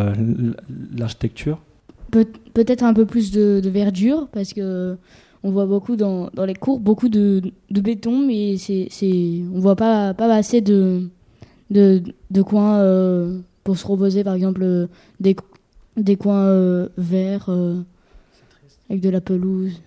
l'architecture? 0.96 1.58
Peut- 2.12 2.27
Peut-être 2.53 2.84
un 2.84 2.94
peu 2.94 3.08
plus 3.08 3.32
de, 3.32 3.62
de 3.63 3.70
verdure, 3.72 4.27
parce 4.32 4.53
que 4.53 4.96
on 5.46 5.52
voit 5.52 5.68
beaucoup 5.68 5.96
dans, 5.96 6.32
dans 6.34 6.46
les 6.46 6.56
cours, 6.56 6.80
beaucoup 6.80 7.08
de, 7.08 7.40
de 7.70 7.82
béton, 7.82 8.25
mais 8.25 8.58
c'est, 8.58 8.88
c'est, 8.90 9.44
on 9.54 9.60
voit 9.60 9.75
pas, 9.75 10.16
pas 10.16 10.34
assez 10.34 10.60
de, 10.60 11.08
de, 11.70 12.02
de 12.32 12.42
coins 12.42 12.80
euh, 12.80 13.38
pour 13.64 13.78
se 13.78 13.86
reposer, 13.86 14.24
par 14.24 14.34
exemple, 14.34 14.64
euh, 14.64 14.88
des, 15.20 15.36
des 15.98 16.16
coins 16.16 16.46
euh, 16.46 16.90
verts 16.98 17.52
avec 18.90 19.02
de 19.02 19.10
la 19.10 19.22
pelouse. 19.22 19.80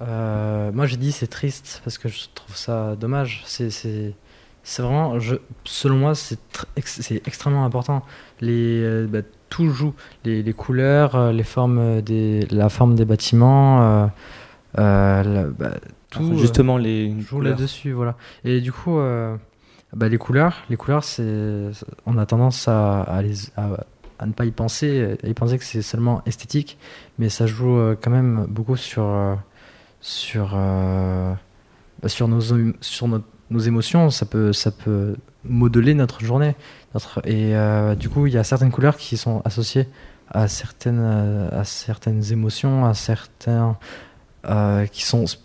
Moi, 0.00 0.86
j'ai 0.86 0.96
dit 0.96 1.12
c'est 1.12 1.28
triste 1.28 1.80
parce 1.84 1.96
que 1.96 2.08
je 2.08 2.24
trouve 2.34 2.56
ça 2.56 2.96
dommage. 2.96 3.44
C'est, 3.46 3.70
c'est, 3.70 4.12
c'est 4.64 4.82
vraiment, 4.82 5.20
je, 5.20 5.36
selon 5.64 5.98
moi, 5.98 6.16
c'est, 6.16 6.40
c'est 6.84 7.26
extrêmement 7.28 7.64
important. 7.64 8.02
Les, 8.40 9.06
bah, 9.06 9.20
tout 9.50 9.68
joue, 9.70 9.94
les, 10.24 10.42
les 10.42 10.52
couleurs, 10.52 11.14
euh, 11.16 11.32
les 11.32 11.42
formes 11.44 12.00
des, 12.02 12.46
la 12.50 12.68
forme 12.68 12.94
des 12.94 13.04
bâtiments, 13.04 13.82
euh, 13.82 14.06
euh, 14.78 15.22
la- 15.22 15.44
bah, 15.50 15.70
tout. 16.10 16.20
Enfin, 16.22 16.34
euh, 16.34 16.38
Justement, 16.38 16.76
les 16.78 17.20
joue 17.20 17.40
là-dessus, 17.50 17.92
voilà. 17.92 18.16
Et 18.44 18.60
du 18.60 18.72
coup, 18.72 18.98
euh, 18.98 19.36
bah, 19.94 20.08
les 20.08 20.18
couleurs, 20.18 20.56
les 20.70 20.76
couleurs, 20.76 21.04
c'est, 21.04 21.70
on 22.06 22.18
a 22.18 22.26
tendance 22.26 22.66
à, 22.68 23.02
à, 23.02 23.22
les, 23.22 23.34
à, 23.56 23.68
à 24.18 24.26
ne 24.26 24.32
pas 24.32 24.44
y 24.44 24.50
penser, 24.50 25.16
à 25.22 25.26
y 25.28 25.34
penser 25.34 25.58
que 25.58 25.64
c'est 25.64 25.82
seulement 25.82 26.22
esthétique, 26.26 26.78
mais 27.18 27.28
ça 27.28 27.46
joue 27.46 27.76
euh, 27.76 27.96
quand 28.00 28.10
même 28.10 28.46
beaucoup 28.48 28.76
sur, 28.76 29.04
euh, 29.04 29.34
sur, 30.00 30.52
euh, 30.54 31.32
bah, 32.02 32.08
sur 32.08 32.26
nos, 32.28 32.40
sur 32.80 33.08
notre- 33.08 33.24
nos 33.50 33.60
émotions. 33.60 34.10
Ça 34.10 34.26
peut, 34.26 34.52
ça 34.52 34.70
peut 34.70 35.16
modeler 35.44 35.94
notre 35.94 36.20
journée. 36.24 36.54
Et 37.24 37.54
euh, 37.56 37.94
du 37.94 38.08
coup, 38.08 38.26
il 38.26 38.32
y 38.34 38.38
a 38.38 38.44
certaines 38.44 38.70
couleurs 38.70 38.96
qui 38.96 39.16
sont 39.16 39.42
associées 39.44 39.88
à 40.30 40.48
certaines, 40.48 41.00
euh, 41.02 41.60
à 41.60 41.64
certaines 41.64 42.32
émotions, 42.32 42.84
à 42.84 42.94
certains 42.94 43.76
euh, 44.46 44.86
qui 44.86 45.04
sont 45.04 45.24
sp- 45.24 45.38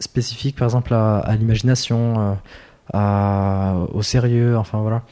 spécifiques, 0.00 0.56
par 0.56 0.66
exemple, 0.66 0.92
à, 0.92 1.36
l'imagination, 1.38 2.36
au 2.92 4.02
sérieux, 4.02 4.56
enfin 4.58 4.80
voilà. 4.80 5.02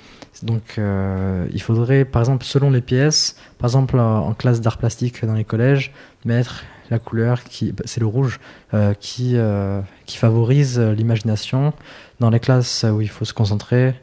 Donc, 0.43 0.81
il 0.81 1.63
faudrait, 1.63 2.05
par 2.05 2.23
exemple, 2.23 2.45
selon 2.45 2.71
les 2.71 2.81
pièces, 2.81 3.37
par 3.59 3.69
exemple, 3.69 4.01
en 4.01 4.35
classe 4.35 4.61
d'art 4.61 4.79
plastique 4.79 5.25
dans 5.25 5.35
les 5.35 5.45
collèges, 5.45 5.93
mettre 6.25 6.65
la 6.91 6.99
couleur 6.99 7.45
qui, 7.45 7.73
bah, 7.73 7.85
c'est 7.87 8.01
le 8.01 8.07
rouge, 8.07 8.41
euh, 8.75 8.95
qui, 8.95 9.37
euh, 9.37 9.81
qui 10.07 10.17
favorise 10.19 10.79
euh, 10.79 10.93
l'imagination. 10.93 11.73
Dans 12.19 12.31
les 12.31 12.41
classes 12.41 12.85
où 12.85 13.01
il 13.01 13.09
faut 13.09 13.25
se 13.25 13.33
concentrer, 13.33 13.95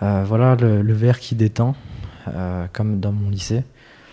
voilà, 0.00 0.54
le, 0.54 0.92
vert 0.94 1.18
qui 1.18 1.34
détend, 1.34 1.76
comme 2.72 2.98
dans 2.98 3.12
mon 3.12 3.28
lycée. 3.28 3.62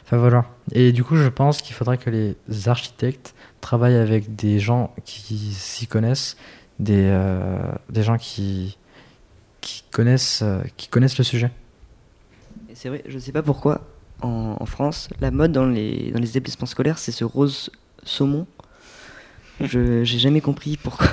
Enfin 0.04 0.18
voilà. 0.18 0.46
Et 0.74 0.92
du 0.92 1.06
coup, 1.06 1.16
je 1.16 1.30
pense 1.30 1.62
qu'il 1.62 1.74
faudrait 1.74 1.98
que 1.98 2.10
les 2.10 2.36
architectes 2.68 3.34
travaillent 3.62 3.96
avec 3.96 4.36
des 4.36 4.60
gens 4.60 4.94
qui 5.06 5.54
s'y 5.54 5.88
connaissent, 5.88 6.36
des, 6.80 7.08
gens 7.94 8.18
qui, 8.18 8.78
connaissent, 9.94 10.42
le 10.42 11.24
sujet. 11.24 11.50
Et 12.70 12.76
C'est 12.76 12.90
vrai, 12.90 13.04
je 13.08 13.18
sais 13.18 13.32
pas 13.32 13.42
pourquoi, 13.42 13.88
en, 14.22 14.58
en 14.60 14.66
France, 14.66 15.08
la 15.22 15.32
mode 15.32 15.54
dans 15.54 15.66
les, 15.66 16.12
dans 16.12 16.20
les 16.20 16.32
établissements 16.32 16.68
scolaires, 16.68 16.98
c'est 16.98 17.14
ce 17.14 17.24
rose 17.24 17.72
saumon. 18.06 18.48
Je 19.62 20.04
j'ai 20.04 20.20
jamais 20.20 20.42
compris 20.42 20.78
pourquoi. 20.78 21.08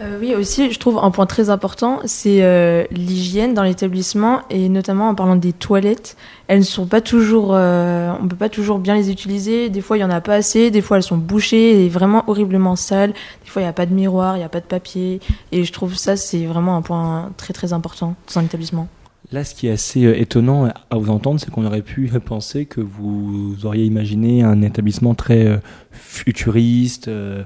Euh, 0.00 0.18
oui, 0.20 0.34
aussi, 0.34 0.70
je 0.70 0.78
trouve 0.78 0.98
un 0.98 1.10
point 1.10 1.26
très 1.26 1.50
important, 1.50 2.00
c'est 2.04 2.42
euh, 2.42 2.84
l'hygiène 2.92 3.52
dans 3.54 3.64
l'établissement 3.64 4.42
et 4.48 4.68
notamment 4.68 5.08
en 5.08 5.14
parlant 5.14 5.34
des 5.34 5.52
toilettes. 5.52 6.16
Elles 6.46 6.60
ne 6.60 6.64
sont 6.64 6.86
pas 6.86 7.00
toujours, 7.00 7.50
euh, 7.52 8.12
on 8.22 8.28
peut 8.28 8.36
pas 8.36 8.48
toujours 8.48 8.78
bien 8.78 8.94
les 8.94 9.10
utiliser. 9.10 9.70
Des 9.70 9.80
fois, 9.80 9.96
il 9.96 10.00
y 10.00 10.04
en 10.04 10.10
a 10.10 10.20
pas 10.20 10.34
assez. 10.34 10.70
Des 10.70 10.82
fois, 10.82 10.98
elles 10.98 11.02
sont 11.02 11.16
bouchées 11.16 11.84
et 11.84 11.88
vraiment 11.88 12.22
horriblement 12.28 12.76
sales. 12.76 13.12
Des 13.44 13.50
fois, 13.50 13.60
il 13.62 13.64
n'y 13.64 13.70
a 13.70 13.72
pas 13.72 13.86
de 13.86 13.94
miroir, 13.94 14.36
il 14.36 14.40
n'y 14.40 14.44
a 14.44 14.48
pas 14.48 14.60
de 14.60 14.66
papier. 14.66 15.20
Et 15.50 15.64
je 15.64 15.72
trouve 15.72 15.96
ça, 15.96 16.16
c'est 16.16 16.46
vraiment 16.46 16.76
un 16.76 16.82
point 16.82 17.32
très 17.36 17.52
très 17.52 17.72
important 17.72 18.14
dans 18.28 18.40
un 18.40 18.44
établissement. 18.44 18.88
Là, 19.30 19.44
ce 19.44 19.54
qui 19.54 19.66
est 19.66 19.72
assez 19.72 20.06
euh, 20.06 20.18
étonnant 20.18 20.68
à 20.90 20.96
vous 20.96 21.10
entendre, 21.10 21.38
c'est 21.38 21.50
qu'on 21.50 21.66
aurait 21.66 21.82
pu 21.82 22.08
penser 22.24 22.64
que 22.64 22.80
vous 22.80 23.56
auriez 23.64 23.84
imaginé 23.84 24.42
un 24.42 24.62
établissement 24.62 25.14
très 25.14 25.46
euh, 25.46 25.58
futuriste, 25.90 27.08
euh, 27.08 27.44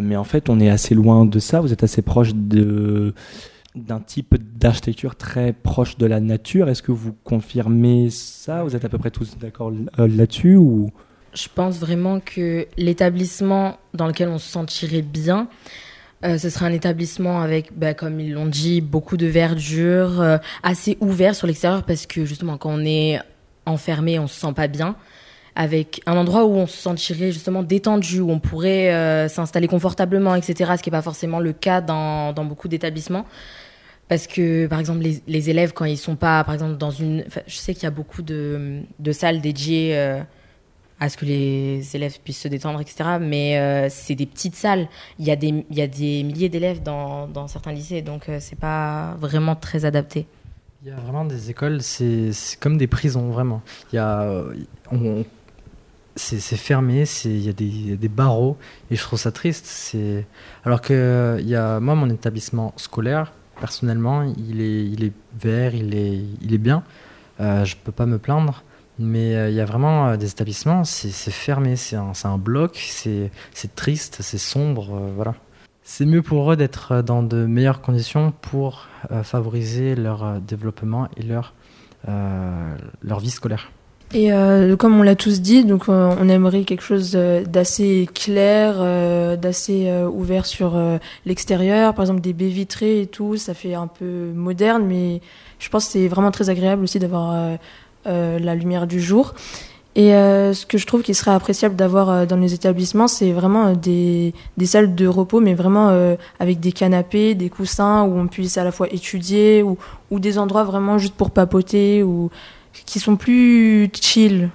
mais 0.00 0.16
en 0.16 0.24
fait, 0.24 0.48
on 0.48 0.58
est 0.58 0.70
assez 0.70 0.94
loin 0.94 1.24
de 1.24 1.38
ça. 1.38 1.60
Vous 1.60 1.72
êtes 1.72 1.84
assez 1.84 2.02
proche 2.02 2.34
de 2.34 3.14
d'un 3.74 4.00
type 4.00 4.36
d'architecture 4.58 5.16
très 5.16 5.52
proche 5.52 5.96
de 5.96 6.06
la 6.06 6.20
nature. 6.20 6.68
Est-ce 6.68 6.82
que 6.82 6.92
vous 6.92 7.14
confirmez 7.24 8.10
ça? 8.10 8.64
Vous 8.64 8.76
êtes 8.76 8.84
à 8.84 8.88
peu 8.88 8.98
près 8.98 9.10
tous 9.10 9.38
d'accord 9.38 9.72
euh, 9.98 10.08
là-dessus 10.08 10.58
Je 11.32 11.48
pense 11.54 11.78
vraiment 11.78 12.20
que 12.20 12.66
l'établissement 12.76 13.78
dans 13.94 14.06
lequel 14.06 14.28
on 14.28 14.38
se 14.38 14.50
sentirait 14.50 15.02
bien, 15.02 15.48
euh, 16.24 16.38
ce 16.38 16.50
serait 16.50 16.66
un 16.66 16.72
établissement 16.72 17.40
avec, 17.40 17.76
bah, 17.76 17.94
comme 17.94 18.20
ils 18.20 18.32
l'ont 18.32 18.46
dit, 18.46 18.80
beaucoup 18.80 19.16
de 19.16 19.26
verdure, 19.26 20.20
euh, 20.20 20.38
assez 20.62 20.96
ouvert 21.00 21.34
sur 21.34 21.46
l'extérieur 21.46 21.82
parce 21.82 22.06
que 22.06 22.24
justement 22.24 22.58
quand 22.58 22.70
on 22.72 22.84
est 22.84 23.18
enfermé, 23.66 24.18
on 24.18 24.28
se 24.28 24.38
sent 24.38 24.52
pas 24.54 24.68
bien. 24.68 24.96
Avec 25.54 26.00
un 26.06 26.16
endroit 26.16 26.46
où 26.46 26.54
on 26.54 26.66
se 26.66 26.78
sentirait 26.78 27.30
justement 27.32 27.62
détendu, 27.62 28.20
où 28.20 28.30
on 28.30 28.38
pourrait 28.38 28.94
euh, 28.94 29.28
s'installer 29.28 29.68
confortablement, 29.68 30.34
etc. 30.34 30.72
Ce 30.78 30.82
qui 30.82 30.88
n'est 30.88 30.96
pas 30.96 31.02
forcément 31.02 31.40
le 31.40 31.52
cas 31.52 31.82
dans, 31.82 32.32
dans 32.32 32.44
beaucoup 32.44 32.68
d'établissements. 32.68 33.26
Parce 34.08 34.26
que, 34.26 34.66
par 34.66 34.78
exemple, 34.78 35.00
les, 35.00 35.22
les 35.26 35.50
élèves, 35.50 35.72
quand 35.74 35.84
ils 35.84 35.98
sont 35.98 36.16
pas, 36.16 36.42
par 36.44 36.54
exemple, 36.54 36.78
dans 36.78 36.90
une. 36.90 37.24
je 37.46 37.56
sais 37.56 37.74
qu'il 37.74 37.82
y 37.82 37.86
a 37.86 37.90
beaucoup 37.90 38.22
de, 38.22 38.80
de 38.98 39.12
salles 39.12 39.40
dédiées 39.42 40.22
à 41.02 41.08
ce 41.08 41.16
que 41.16 41.24
les 41.24 41.96
élèves 41.96 42.18
puissent 42.22 42.42
se 42.42 42.48
détendre, 42.48 42.80
etc. 42.80 43.18
Mais 43.20 43.58
euh, 43.58 43.88
c'est 43.90 44.14
des 44.14 44.26
petites 44.26 44.54
salles. 44.54 44.86
Il 45.18 45.24
y 45.26 45.30
a 45.32 45.36
des, 45.36 45.48
il 45.68 45.76
y 45.76 45.82
a 45.82 45.88
des 45.88 46.22
milliers 46.22 46.48
d'élèves 46.48 46.80
dans, 46.82 47.26
dans 47.26 47.48
certains 47.48 47.72
lycées, 47.72 48.02
donc 48.02 48.28
euh, 48.28 48.38
c'est 48.40 48.58
pas 48.58 49.16
vraiment 49.18 49.56
très 49.56 49.84
adapté. 49.84 50.26
Il 50.84 50.88
y 50.88 50.92
a 50.92 50.96
vraiment 50.96 51.24
des 51.24 51.50
écoles, 51.50 51.82
c'est 51.82 52.30
comme 52.60 52.76
des 52.76 52.86
prisons, 52.86 53.30
vraiment. 53.30 53.62
Il 53.92 53.96
y 53.96 53.98
a, 53.98 54.22
euh, 54.22 54.54
on- 54.92 55.24
c'est 56.14 56.38
fermé, 56.56 57.04
il 57.24 57.40
y, 57.46 57.48
a 57.48 57.52
des- 57.96 58.08
barreaux, 58.08 58.56
et 58.90 58.96
je 58.96 59.02
trouve 59.02 59.18
ça 59.18 59.32
triste. 59.32 59.96
Alors 60.64 60.80
que 60.82 61.38
il 61.40 61.48
y 61.48 61.56
a, 61.56 61.80
moi, 61.80 61.94
mon 61.94 62.10
établissement 62.10 62.74
scolaire, 62.76 63.32
personnellement, 63.60 64.22
il 64.22 64.60
est, 64.60 64.84
il 64.84 65.04
est 65.04 65.12
vert, 65.40 65.74
il 65.74 65.94
est, 65.94 66.20
il 66.42 66.52
est 66.54 66.58
bien. 66.58 66.82
Euh, 67.40 67.64
je 67.64 67.74
peux 67.82 67.92
pas 67.92 68.06
me 68.06 68.18
plaindre. 68.18 68.62
Mais 68.98 69.34
euh, 69.34 69.48
il 69.48 69.54
y 69.54 69.60
a 69.60 69.64
vraiment 69.64 70.08
euh, 70.08 70.16
des 70.16 70.30
établissements, 70.30 70.84
c'est 70.84 71.10
fermé, 71.30 71.76
c'est 71.76 71.96
un, 71.96 72.38
bloc, 72.38 72.76
c'est 72.76 73.30
triste, 73.74 74.18
c'est 74.20 74.38
sombre, 74.38 74.90
euh, 74.94 75.10
voilà. 75.14 75.34
C'est 75.84 76.06
mieux 76.06 76.22
pour 76.22 76.52
eux 76.52 76.56
d'être 76.56 77.02
dans 77.02 77.22
de 77.22 77.44
meilleures 77.44 77.80
conditions 77.80 78.32
pour 78.40 78.86
favoriser 79.24 79.96
leur 79.96 80.40
développement 80.40 81.08
et 81.16 81.22
leur, 81.24 81.54
leur 82.06 83.18
vie 83.18 83.30
scolaire. 83.30 83.72
Et 84.14 84.30
comme 84.78 85.00
on 85.00 85.02
l'a 85.02 85.16
tous 85.16 85.40
dit, 85.40 85.64
donc 85.64 85.88
on 85.88 86.28
aimerait 86.28 86.62
quelque 86.62 86.84
chose 86.84 87.10
d'assez 87.10 88.08
clair, 88.14 88.78
d'assez 89.36 89.92
ouvert 90.04 90.46
sur 90.46 90.80
l'extérieur, 91.26 91.94
par 91.94 92.04
exemple 92.04 92.20
des 92.20 92.32
baies 92.32 92.46
vitrées 92.46 93.00
et 93.00 93.06
tout, 93.08 93.36
ça 93.36 93.52
fait 93.52 93.74
un 93.74 93.88
peu 93.88 94.30
moderne, 94.32 94.84
mais 94.86 95.20
je 95.58 95.68
pense 95.68 95.86
que 95.86 95.92
c'est 95.92 96.06
vraiment 96.06 96.30
très 96.30 96.48
agréable 96.48 96.84
aussi 96.84 97.00
d'avoir 97.00 97.58
la 98.04 98.54
lumière 98.54 98.86
du 98.86 99.00
jour. 99.00 99.34
Et 99.94 100.14
euh, 100.14 100.54
ce 100.54 100.64
que 100.64 100.78
je 100.78 100.86
trouve 100.86 101.02
qui 101.02 101.12
serait 101.12 101.32
appréciable 101.32 101.76
d'avoir 101.76 102.08
euh, 102.08 102.26
dans 102.26 102.38
les 102.38 102.54
établissements, 102.54 103.08
c'est 103.08 103.30
vraiment 103.32 103.66
euh, 103.66 103.74
des, 103.74 104.32
des 104.56 104.64
salles 104.64 104.94
de 104.94 105.06
repos, 105.06 105.40
mais 105.40 105.52
vraiment 105.52 105.90
euh, 105.90 106.14
avec 106.40 106.60
des 106.60 106.72
canapés, 106.72 107.34
des 107.34 107.50
coussins, 107.50 108.04
où 108.04 108.18
on 108.18 108.26
puisse 108.26 108.56
à 108.56 108.64
la 108.64 108.72
fois 108.72 108.90
étudier, 108.90 109.62
ou, 109.62 109.76
ou 110.10 110.18
des 110.18 110.38
endroits 110.38 110.64
vraiment 110.64 110.96
juste 110.96 111.14
pour 111.14 111.30
papoter, 111.30 112.02
ou 112.02 112.30
qui 112.86 113.00
sont 113.00 113.16
plus 113.16 113.90
chill. 113.92 114.48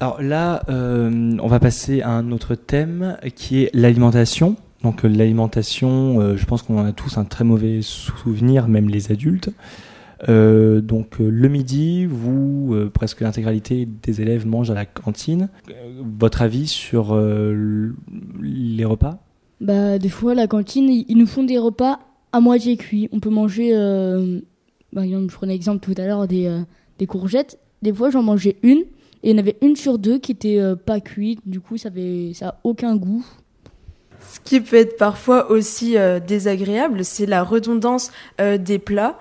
Alors 0.00 0.20
là, 0.20 0.62
euh, 0.68 1.38
on 1.40 1.46
va 1.46 1.58
passer 1.58 2.02
à 2.02 2.10
un 2.10 2.30
autre 2.30 2.54
thème 2.54 3.16
qui 3.34 3.62
est 3.62 3.70
l'alimentation. 3.72 4.56
Donc 4.82 5.04
euh, 5.04 5.08
l'alimentation, 5.08 6.20
euh, 6.20 6.36
je 6.36 6.44
pense 6.44 6.62
qu'on 6.62 6.78
en 6.78 6.84
a 6.84 6.92
tous 6.92 7.16
un 7.16 7.24
très 7.24 7.44
mauvais 7.44 7.80
souvenir, 7.80 8.68
même 8.68 8.90
les 8.90 9.10
adultes. 9.10 9.48
Euh, 10.28 10.80
donc 10.80 11.20
euh, 11.20 11.28
le 11.28 11.48
midi, 11.48 12.06
vous, 12.06 12.74
euh, 12.74 12.90
presque 12.90 13.20
l'intégralité 13.20 13.88
des 14.02 14.20
élèves 14.20 14.46
mangent 14.46 14.70
à 14.70 14.74
la 14.74 14.86
cantine. 14.86 15.48
Euh, 15.68 16.00
votre 16.18 16.42
avis 16.42 16.68
sur 16.68 17.12
euh, 17.12 17.92
les 18.40 18.84
repas? 18.84 19.18
Bah, 19.60 19.98
des 19.98 20.08
fois, 20.08 20.34
la 20.34 20.46
cantine, 20.46 20.88
ils 20.90 21.16
nous 21.16 21.26
font 21.26 21.44
des 21.44 21.58
repas 21.58 22.00
à 22.32 22.40
moitié 22.40 22.76
cuits. 22.76 23.08
On 23.12 23.20
peut 23.20 23.30
manger, 23.30 23.70
euh, 23.74 24.40
par 24.94 25.04
exemple, 25.04 25.30
je 25.30 25.34
prenais 25.34 25.52
l'exemple 25.52 25.80
tout 25.80 26.00
à 26.00 26.06
l'heure 26.06 26.26
des, 26.26 26.46
euh, 26.46 26.60
des 26.98 27.06
courgettes. 27.06 27.58
Des 27.82 27.92
fois, 27.92 28.10
j'en 28.10 28.22
mangeais 28.22 28.56
une, 28.62 28.84
et 29.22 29.30
il 29.30 29.32
y 29.32 29.34
en 29.34 29.38
avait 29.38 29.56
une 29.60 29.76
sur 29.76 29.98
deux 29.98 30.18
qui 30.18 30.32
était 30.32 30.58
euh, 30.60 30.76
pas 30.76 31.00
cuite. 31.00 31.40
Du 31.46 31.60
coup, 31.60 31.76
ça 31.76 31.88
avait 31.88 32.32
ça 32.34 32.48
a 32.48 32.60
aucun 32.64 32.96
goût. 32.96 33.24
Ce 34.32 34.38
qui 34.40 34.60
peut 34.60 34.76
être 34.76 34.96
parfois 34.96 35.50
aussi 35.50 35.96
euh, 35.96 36.20
désagréable, 36.20 37.04
c'est 37.04 37.26
la 37.26 37.42
redondance 37.42 38.12
euh, 38.40 38.56
des 38.56 38.78
plats. 38.78 39.18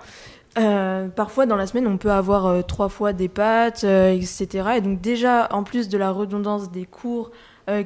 Euh, 0.58 1.08
parfois 1.08 1.46
dans 1.46 1.56
la 1.56 1.66
semaine, 1.66 1.88
on 1.88 1.98
peut 1.98 2.12
avoir 2.12 2.46
euh, 2.46 2.62
trois 2.62 2.90
fois 2.90 3.14
des 3.14 3.30
pâtes, 3.30 3.84
euh, 3.86 4.12
etc. 4.12 4.48
Et 4.78 4.82
donc 4.82 5.00
déjà, 5.00 5.48
en 5.52 5.64
plus 5.64 5.88
de 5.88 5.98
la 5.98 6.12
redondance 6.12 6.72
des 6.72 6.86
cours 6.86 7.32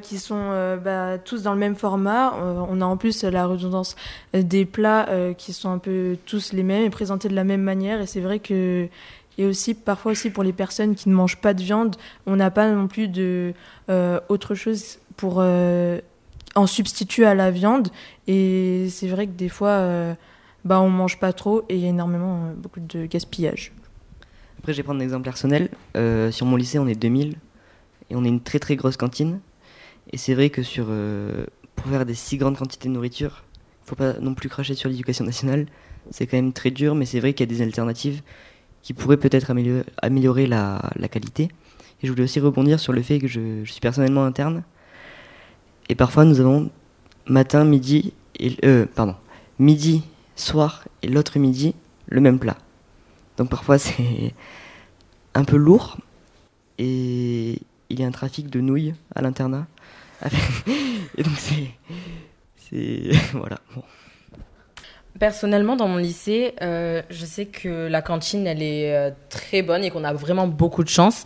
qui 0.02 0.18
sont 0.18 0.78
bah, 0.82 1.16
tous 1.16 1.44
dans 1.44 1.52
le 1.52 1.60
même 1.60 1.76
format, 1.76 2.34
on 2.68 2.80
a 2.80 2.84
en 2.84 2.96
plus 2.96 3.22
la 3.22 3.46
redondance 3.46 3.94
des 4.32 4.64
plats 4.64 5.06
qui 5.38 5.52
sont 5.52 5.70
un 5.70 5.78
peu 5.78 6.16
tous 6.26 6.52
les 6.52 6.64
mêmes 6.64 6.82
et 6.82 6.90
présentés 6.90 7.28
de 7.28 7.36
la 7.36 7.44
même 7.44 7.60
manière. 7.62 8.00
Et 8.00 8.06
c'est 8.06 8.18
vrai 8.20 8.40
que 8.40 8.88
et 9.38 9.46
aussi 9.46 9.74
parfois 9.74 10.10
aussi 10.10 10.30
pour 10.30 10.42
les 10.42 10.52
personnes 10.52 10.96
qui 10.96 11.08
ne 11.08 11.14
mangent 11.14 11.40
pas 11.40 11.54
de 11.54 11.62
viande, 11.62 11.94
on 12.26 12.34
n'a 12.34 12.50
pas 12.50 12.68
non 12.68 12.88
plus 12.88 13.06
de 13.06 13.54
autre 14.28 14.56
chose 14.56 14.98
pour 15.16 15.38
en 15.38 16.66
substitut 16.66 17.24
à 17.24 17.36
la 17.36 17.52
viande. 17.52 17.90
Et 18.26 18.88
c'est 18.90 19.06
vrai 19.06 19.28
que 19.28 19.34
des 19.34 19.50
fois, 19.50 20.16
bah, 20.66 20.80
on 20.80 20.90
mange 20.90 21.18
pas 21.18 21.32
trop 21.32 21.62
et 21.68 21.76
il 21.76 21.80
y 21.80 21.86
a 21.86 21.90
énormément, 21.90 22.46
euh, 22.46 22.54
beaucoup 22.54 22.80
de 22.80 23.06
gaspillage. 23.06 23.72
Après, 24.58 24.72
je 24.72 24.78
vais 24.78 24.82
prendre 24.82 25.00
un 25.00 25.04
exemple 25.04 25.22
personnel. 25.22 25.68
Euh, 25.96 26.32
sur 26.32 26.44
mon 26.44 26.56
lycée, 26.56 26.80
on 26.80 26.88
est 26.88 26.96
2000 26.96 27.36
et 28.10 28.16
on 28.16 28.24
est 28.24 28.28
une 28.28 28.40
très 28.40 28.58
très 28.58 28.74
grosse 28.74 28.96
cantine. 28.96 29.38
Et 30.10 30.18
c'est 30.18 30.34
vrai 30.34 30.50
que 30.50 30.64
sur, 30.64 30.86
euh, 30.88 31.46
pour 31.76 31.86
faire 31.86 32.04
des 32.04 32.14
si 32.14 32.36
grandes 32.36 32.58
quantités 32.58 32.88
de 32.88 32.94
nourriture, 32.94 33.44
il 33.84 33.90
faut 33.90 33.94
pas 33.94 34.14
non 34.14 34.34
plus 34.34 34.48
cracher 34.48 34.74
sur 34.74 34.88
l'éducation 34.88 35.24
nationale. 35.24 35.66
C'est 36.10 36.26
quand 36.26 36.36
même 36.36 36.52
très 36.52 36.72
dur, 36.72 36.96
mais 36.96 37.06
c'est 37.06 37.20
vrai 37.20 37.32
qu'il 37.32 37.48
y 37.48 37.52
a 37.52 37.54
des 37.56 37.62
alternatives 37.62 38.22
qui 38.82 38.92
pourraient 38.92 39.16
peut-être 39.16 39.52
améliorer, 40.02 40.48
la, 40.48 40.80
qualité. 41.08 41.44
Et 42.02 42.06
je 42.06 42.10
voulais 42.10 42.24
aussi 42.24 42.40
rebondir 42.40 42.80
sur 42.80 42.92
le 42.92 43.02
fait 43.02 43.20
que 43.20 43.28
je, 43.28 43.64
suis 43.64 43.80
personnellement 43.80 44.24
interne. 44.24 44.64
Et 45.88 45.94
parfois, 45.94 46.24
nous 46.24 46.40
avons 46.40 46.70
matin, 47.26 47.64
midi, 47.64 48.12
et, 48.38 48.56
pardon, 48.94 49.14
midi, 49.58 50.02
soir 50.36 50.84
et 51.02 51.08
l'autre 51.08 51.38
midi, 51.38 51.74
le 52.06 52.20
même 52.20 52.38
plat. 52.38 52.56
Donc 53.36 53.50
parfois 53.50 53.78
c'est 53.78 54.34
un 55.34 55.44
peu 55.44 55.56
lourd 55.56 55.98
et 56.78 57.60
il 57.88 58.00
y 58.00 58.04
a 58.04 58.06
un 58.06 58.12
trafic 58.12 58.48
de 58.48 58.60
nouilles 58.60 58.94
à 59.14 59.22
l'internat. 59.22 59.66
et 61.16 61.22
donc 61.22 61.34
c'est 61.38 61.70
voilà. 63.32 63.58
Bon. 63.74 63.82
Personnellement, 65.18 65.76
dans 65.76 65.88
mon 65.88 65.96
lycée, 65.96 66.54
euh, 66.60 67.02
je 67.08 67.24
sais 67.24 67.46
que 67.46 67.88
la 67.88 68.02
cantine, 68.02 68.46
elle 68.46 68.62
est 68.62 68.94
euh, 68.94 69.10
très 69.30 69.62
bonne 69.62 69.82
et 69.82 69.90
qu'on 69.90 70.04
a 70.04 70.12
vraiment 70.12 70.46
beaucoup 70.46 70.84
de 70.84 70.88
chance. 70.88 71.24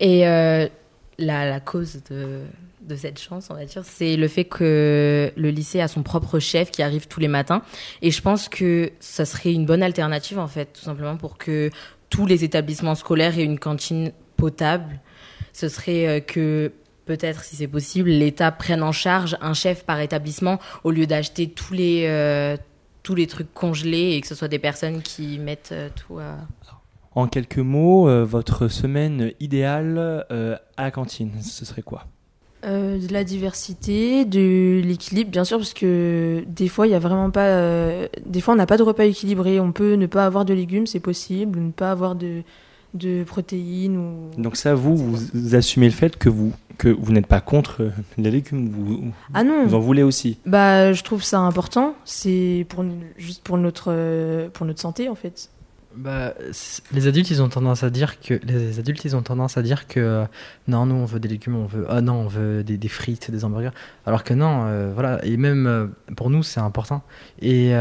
Et 0.00 0.26
euh, 0.26 0.68
la 1.18 1.60
cause 1.60 2.02
de, 2.10 2.42
de 2.86 2.96
cette 2.96 3.18
chance, 3.18 3.48
on 3.50 3.54
va 3.54 3.64
dire, 3.64 3.82
c'est 3.84 4.16
le 4.16 4.28
fait 4.28 4.44
que 4.44 5.32
le 5.36 5.50
lycée 5.50 5.80
a 5.80 5.88
son 5.88 6.02
propre 6.02 6.38
chef 6.38 6.70
qui 6.70 6.82
arrive 6.82 7.06
tous 7.06 7.20
les 7.20 7.28
matins. 7.28 7.62
Et 8.02 8.10
je 8.10 8.20
pense 8.20 8.48
que 8.48 8.90
ça 9.00 9.24
serait 9.24 9.52
une 9.52 9.66
bonne 9.66 9.82
alternative, 9.82 10.38
en 10.38 10.48
fait, 10.48 10.72
tout 10.72 10.82
simplement 10.82 11.16
pour 11.16 11.38
que 11.38 11.70
tous 12.10 12.26
les 12.26 12.44
établissements 12.44 12.94
scolaires 12.94 13.38
aient 13.38 13.44
une 13.44 13.58
cantine 13.58 14.12
potable. 14.36 15.00
Ce 15.52 15.68
serait 15.68 16.06
euh, 16.06 16.20
que 16.20 16.72
peut-être, 17.06 17.44
si 17.44 17.56
c'est 17.56 17.68
possible, 17.68 18.10
l'État 18.10 18.50
prenne 18.52 18.82
en 18.82 18.92
charge 18.92 19.36
un 19.40 19.54
chef 19.54 19.84
par 19.84 20.00
établissement 20.00 20.58
au 20.84 20.90
lieu 20.90 21.06
d'acheter 21.06 21.48
tous 21.48 21.72
les, 21.72 22.06
euh, 22.06 22.56
tous 23.02 23.14
les 23.14 23.26
trucs 23.26 23.52
congelés 23.54 24.12
et 24.12 24.20
que 24.20 24.26
ce 24.26 24.34
soit 24.34 24.48
des 24.48 24.58
personnes 24.58 25.02
qui 25.02 25.38
mettent 25.38 25.70
euh, 25.72 25.88
tout 25.94 26.18
à... 26.18 26.38
En 27.14 27.26
quelques 27.28 27.58
mots, 27.58 28.08
votre 28.24 28.68
semaine 28.68 29.32
idéale 29.38 30.24
à 30.78 30.82
la 30.82 30.90
cantine, 30.90 31.42
ce 31.42 31.66
serait 31.66 31.82
quoi? 31.82 32.06
Euh, 32.64 32.98
de 33.04 33.12
la 33.12 33.24
diversité, 33.24 34.24
de 34.24 34.80
l'équilibre, 34.84 35.30
bien 35.32 35.42
sûr, 35.42 35.58
parce 35.58 35.74
que 35.74 36.44
des 36.46 36.68
fois, 36.68 36.86
il 36.86 36.90
y 36.90 36.94
a 36.94 37.00
vraiment 37.00 37.30
pas. 37.30 37.46
euh, 37.46 38.06
des 38.24 38.40
fois, 38.40 38.54
on 38.54 38.56
n'a 38.56 38.66
pas 38.66 38.76
de 38.76 38.84
repas 38.84 39.04
équilibré. 39.04 39.58
On 39.58 39.72
peut 39.72 39.94
ne 39.94 40.06
pas 40.06 40.24
avoir 40.26 40.44
de 40.44 40.54
légumes, 40.54 40.86
c'est 40.86 41.00
possible, 41.00 41.58
ne 41.58 41.72
pas 41.72 41.90
avoir 41.90 42.14
de, 42.14 42.42
de 42.94 43.24
protéines. 43.24 43.96
Ou... 43.96 44.40
Donc 44.40 44.56
ça, 44.56 44.76
vous, 44.76 44.96
vous, 44.96 45.18
vous 45.34 45.54
assumez 45.56 45.86
le 45.86 45.92
fait 45.92 46.16
que 46.16 46.28
vous, 46.28 46.52
que 46.78 46.88
vous 46.88 47.10
n'êtes 47.10 47.26
pas 47.26 47.40
contre 47.40 47.82
euh, 47.82 47.90
les 48.16 48.30
légumes, 48.30 48.68
vous, 48.68 49.10
Ah 49.34 49.42
non 49.42 49.66
vous 49.66 49.74
en 49.74 49.80
voulez 49.80 50.04
aussi. 50.04 50.38
Bah, 50.46 50.92
je 50.92 51.02
trouve 51.02 51.24
ça 51.24 51.40
important. 51.40 51.94
C'est 52.04 52.64
pour, 52.68 52.84
juste 53.18 53.42
pour 53.42 53.58
notre, 53.58 54.48
pour 54.50 54.66
notre 54.66 54.80
santé, 54.80 55.08
en 55.08 55.16
fait. 55.16 55.50
Bah, 55.94 56.34
les 56.92 57.06
adultes, 57.06 57.30
ils 57.30 57.42
ont 57.42 57.48
tendance 57.48 57.82
à 57.82 57.90
dire 57.90 58.18
que 58.20 58.34
les 58.44 58.78
adultes, 58.78 59.04
ils 59.04 59.14
ont 59.14 59.22
tendance 59.22 59.58
à 59.58 59.62
dire 59.62 59.86
que 59.86 60.00
euh, 60.00 60.24
non, 60.66 60.86
nous 60.86 60.94
on 60.94 61.04
veut 61.04 61.20
des 61.20 61.28
légumes, 61.28 61.56
on 61.56 61.66
veut 61.66 61.86
ah 61.88 62.00
non, 62.00 62.14
on 62.14 62.28
veut 62.28 62.64
des, 62.64 62.78
des 62.78 62.88
frites, 62.88 63.30
des 63.30 63.44
hamburgers. 63.44 63.72
Alors 64.06 64.24
que 64.24 64.32
non, 64.32 64.64
euh, 64.66 64.92
voilà. 64.94 65.24
Et 65.24 65.36
même 65.36 65.66
euh, 65.66 65.86
pour 66.16 66.30
nous, 66.30 66.42
c'est 66.42 66.60
important. 66.60 67.02
Et 67.40 67.72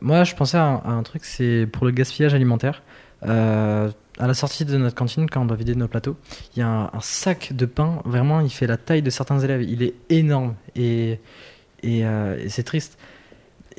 moi, 0.00 0.24
je 0.24 0.34
pensais 0.34 0.58
à 0.58 0.82
un, 0.84 1.02
truc, 1.02 1.24
c'est 1.24 1.66
pour 1.72 1.86
le 1.86 1.92
gaspillage 1.92 2.34
alimentaire. 2.34 2.82
À 3.22 4.26
la 4.26 4.34
sortie 4.34 4.66
de 4.66 4.76
notre 4.76 4.94
cantine, 4.94 5.30
quand 5.30 5.40
on 5.40 5.46
doit 5.46 5.56
vider 5.56 5.74
nos 5.74 5.88
plateaux, 5.88 6.16
il 6.54 6.58
y 6.58 6.62
a 6.62 6.68
un, 6.68 7.00
sac 7.00 7.54
de 7.54 7.64
pain. 7.64 8.02
Vraiment, 8.04 8.40
il 8.40 8.50
fait 8.50 8.66
la 8.66 8.76
taille 8.76 9.02
de 9.02 9.10
certains 9.10 9.38
élèves. 9.40 9.62
Il 9.62 9.82
est 9.82 9.94
énorme 10.10 10.54
et 10.76 11.18
et 11.82 12.04
c'est 12.48 12.64
triste. 12.64 12.98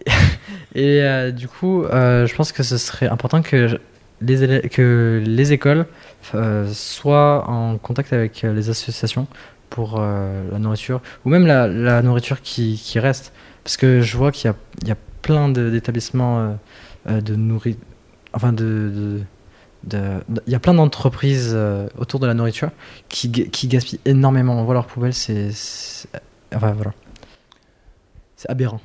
Et 0.76 1.02
euh, 1.02 1.32
du 1.32 1.48
coup, 1.48 1.84
euh, 1.84 2.26
je 2.28 2.36
pense 2.36 2.52
que 2.52 2.64
ce 2.64 2.78
serait 2.78 3.08
important 3.08 3.42
que 3.42 3.80
les, 4.22 4.62
que 4.70 5.22
les 5.26 5.52
écoles 5.54 5.86
euh, 6.36 6.68
soient 6.72 7.50
en 7.50 7.78
contact 7.78 8.14
avec 8.14 8.42
les 8.44 8.70
associations 8.70 9.28
pour 9.70 10.00
la 10.02 10.60
nourriture, 10.60 11.02
ou 11.26 11.30
même 11.30 11.48
la, 11.48 12.02
nourriture 12.02 12.42
qui, 12.42 12.80
qui 12.84 13.00
reste. 13.00 13.32
Parce 13.64 13.78
que 13.78 14.02
je 14.02 14.18
vois 14.18 14.32
qu'il 14.32 14.52
y 14.84 14.88
y 14.88 14.92
a 14.92 14.98
plein 15.22 15.48
de- 15.50 15.70
d'établissements 15.70 16.58
euh, 17.10 17.22
de 17.22 17.36
nourriture. 17.36 17.82
Enfin, 18.34 18.52
de. 18.54 18.64
de- 18.64 19.22
de- 19.84 19.98
de- 20.30 20.44
il 20.46 20.52
y 20.54 20.56
a 20.56 20.60
plein 20.60 20.74
d'entreprises 20.74 21.58
autour 21.98 22.20
de 22.20 22.28
la 22.28 22.34
nourriture 22.34 22.70
qui, 23.10 23.32
qui 23.32 23.68
gaspillent 23.68 24.00
énormément. 24.06 24.60
On 24.60 24.64
voit 24.64 24.74
leurs 24.76 24.88
poubelles, 24.88 25.14
c'est. 25.14 25.50
voilà. 26.52 26.94
C'est 28.36 28.50
aberrant. 28.50 28.82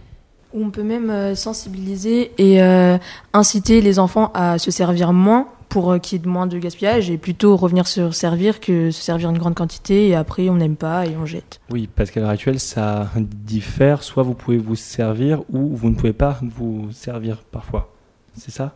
Où 0.56 0.64
on 0.64 0.70
peut 0.70 0.82
même 0.82 1.10
euh, 1.10 1.36
sensibiliser 1.36 2.32
et 2.38 2.62
euh, 2.62 2.98
inciter 3.32 3.80
les 3.80 4.00
enfants 4.00 4.32
à 4.34 4.58
se 4.58 4.72
servir 4.72 5.12
moins 5.12 5.46
pour 5.68 5.92
euh, 5.92 5.98
qu'il 5.98 6.18
y 6.18 6.22
ait 6.22 6.26
moins 6.26 6.48
de 6.48 6.58
gaspillage 6.58 7.10
et 7.10 7.18
plutôt 7.18 7.56
revenir 7.56 7.86
se 7.86 8.10
servir 8.10 8.58
que 8.58 8.90
se 8.90 9.02
servir 9.02 9.30
une 9.30 9.38
grande 9.38 9.54
quantité 9.54 10.08
et 10.08 10.16
après 10.16 10.48
on 10.48 10.56
n'aime 10.56 10.76
pas 10.76 11.06
et 11.06 11.16
on 11.16 11.26
jette. 11.26 11.60
Oui, 11.70 11.88
parce 11.94 12.10
qu'à 12.10 12.20
l'heure 12.20 12.30
actuelle, 12.30 12.58
ça 12.58 13.10
diffère. 13.16 14.02
Soit 14.02 14.24
vous 14.24 14.34
pouvez 14.34 14.56
vous 14.56 14.76
servir 14.76 15.42
ou 15.52 15.76
vous 15.76 15.90
ne 15.90 15.94
pouvez 15.94 16.12
pas 16.12 16.40
vous 16.42 16.90
servir 16.90 17.44
parfois. 17.52 17.92
C'est 18.34 18.50
ça? 18.50 18.74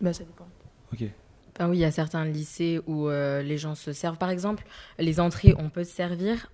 Bah, 0.00 0.12
ça 0.12 0.24
dépend. 0.24 0.46
Ok. 0.92 1.08
Enfin, 1.54 1.68
oui, 1.70 1.78
il 1.78 1.80
y 1.80 1.84
a 1.84 1.90
certains 1.90 2.24
lycées 2.24 2.80
où 2.86 3.08
euh, 3.08 3.42
les 3.42 3.58
gens 3.58 3.74
se 3.74 3.92
servent. 3.92 4.16
Par 4.16 4.30
exemple, 4.30 4.64
les 4.98 5.20
entrées, 5.20 5.54
on 5.58 5.68
peut 5.68 5.84
se 5.84 5.92
servir. 5.92 6.50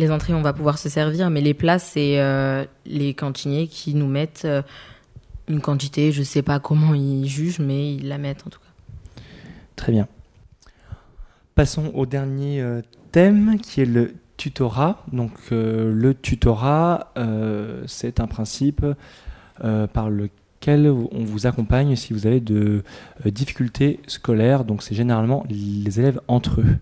Les 0.00 0.10
entrées, 0.10 0.32
on 0.32 0.40
va 0.40 0.54
pouvoir 0.54 0.78
se 0.78 0.88
servir, 0.88 1.28
mais 1.28 1.42
les 1.42 1.52
plats, 1.52 1.78
c'est 1.78 2.18
euh, 2.20 2.64
les 2.86 3.12
cantiniers 3.12 3.68
qui 3.68 3.94
nous 3.94 4.06
mettent 4.06 4.46
euh, 4.46 4.62
une 5.46 5.60
quantité. 5.60 6.10
Je 6.10 6.22
sais 6.22 6.40
pas 6.40 6.58
comment 6.58 6.94
ils 6.94 7.28
jugent, 7.28 7.58
mais 7.58 7.96
ils 7.96 8.08
la 8.08 8.16
mettent 8.16 8.46
en 8.46 8.48
tout 8.48 8.60
cas. 8.60 9.22
Très 9.76 9.92
bien. 9.92 10.08
Passons 11.54 11.90
au 11.92 12.06
dernier 12.06 12.62
euh, 12.62 12.80
thème 13.12 13.58
qui 13.60 13.82
est 13.82 13.84
le 13.84 14.14
tutorat. 14.38 15.04
Donc 15.12 15.32
le 15.50 16.14
tutorat, 16.14 17.12
c'est 17.86 18.20
un 18.20 18.26
principe 18.26 18.86
par 19.58 20.08
lequel 20.08 20.88
on 20.88 21.24
vous 21.24 21.46
accompagne 21.46 21.94
si 21.94 22.14
vous 22.14 22.26
avez 22.26 22.40
de 22.40 22.82
difficultés 23.26 24.00
scolaires. 24.06 24.64
Donc 24.64 24.82
c'est 24.82 24.94
généralement 24.94 25.44
les 25.50 26.00
élèves 26.00 26.22
entre 26.26 26.62
eux. 26.62 26.78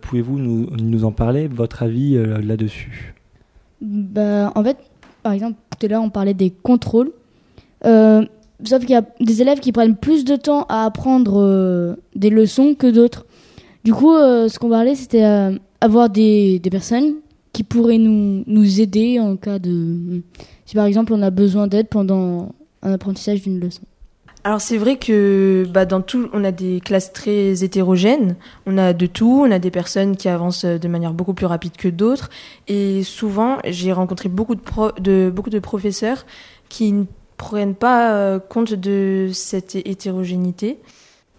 Pouvez-vous 0.00 0.38
nous, 0.38 1.04
en 1.04 1.12
parler, 1.12 1.48
votre 1.48 1.82
avis 1.82 2.16
là-dessus? 2.42 3.14
Bah, 3.80 4.52
En 4.54 4.64
fait, 4.64 4.76
par 5.22 5.32
exemple, 5.32 5.58
tout 5.78 5.86
à 5.86 5.88
l'heure, 5.88 6.02
on 6.02 6.10
parlait 6.10 6.34
des 6.34 6.50
contrôles. 6.50 7.12
sauf 7.84 8.80
qu'il 8.80 8.90
y 8.90 8.94
a 8.94 9.04
des 9.20 9.42
élèves 9.42 9.60
qui 9.60 9.72
prennent 9.72 9.96
plus 9.96 10.24
de 10.24 10.36
temps 10.36 10.66
à 10.68 10.84
apprendre 10.84 11.96
des 12.16 12.30
leçons 12.30 12.74
que 12.74 12.90
d'autres. 12.90 13.26
Du 13.84 13.94
coup, 13.94 14.12
ce 14.14 14.58
qu'on 14.58 14.70
parlait, 14.70 14.94
c'était 14.94 15.58
avoir 15.80 16.10
des, 16.10 16.60
personnes 16.70 17.14
qui 17.52 17.64
pourraient 17.64 17.98
nous 17.98 18.80
aider 18.80 19.20
en 19.20 19.36
cas 19.36 19.58
de... 19.58 20.22
Si 20.66 20.76
par 20.76 20.86
exemple 20.86 21.12
on 21.12 21.22
a 21.22 21.30
besoin 21.30 21.66
d'aide 21.66 21.88
pendant 21.88 22.54
un 22.82 22.92
apprentissage 22.92 23.42
d'une 23.42 23.58
leçon. 23.58 23.82
Alors 24.42 24.62
c'est 24.62 24.78
vrai 24.78 24.96
que 24.96 25.66
bah, 25.68 25.84
dans 25.84 26.00
tout, 26.00 26.30
on 26.32 26.44
a 26.44 26.50
des 26.50 26.80
classes 26.80 27.12
très 27.12 27.62
hétérogènes. 27.62 28.36
On 28.66 28.78
a 28.78 28.94
de 28.94 29.06
tout. 29.06 29.44
On 29.46 29.50
a 29.50 29.58
des 29.58 29.70
personnes 29.70 30.16
qui 30.16 30.28
avancent 30.28 30.64
de 30.64 30.88
manière 30.88 31.12
beaucoup 31.12 31.34
plus 31.34 31.46
rapide 31.46 31.76
que 31.76 31.88
d'autres. 31.88 32.30
Et 32.66 33.02
souvent, 33.02 33.58
j'ai 33.66 33.92
rencontré 33.92 34.30
beaucoup 34.30 34.54
de, 34.54 35.00
de, 35.00 35.30
beaucoup 35.30 35.50
de 35.50 35.58
professeurs 35.58 36.24
qui 36.70 36.92
ne 36.92 37.04
prennent 37.36 37.74
pas 37.74 38.14
euh, 38.14 38.38
compte 38.38 38.72
de 38.72 39.28
cette 39.32 39.74
hétérogénéité 39.76 40.78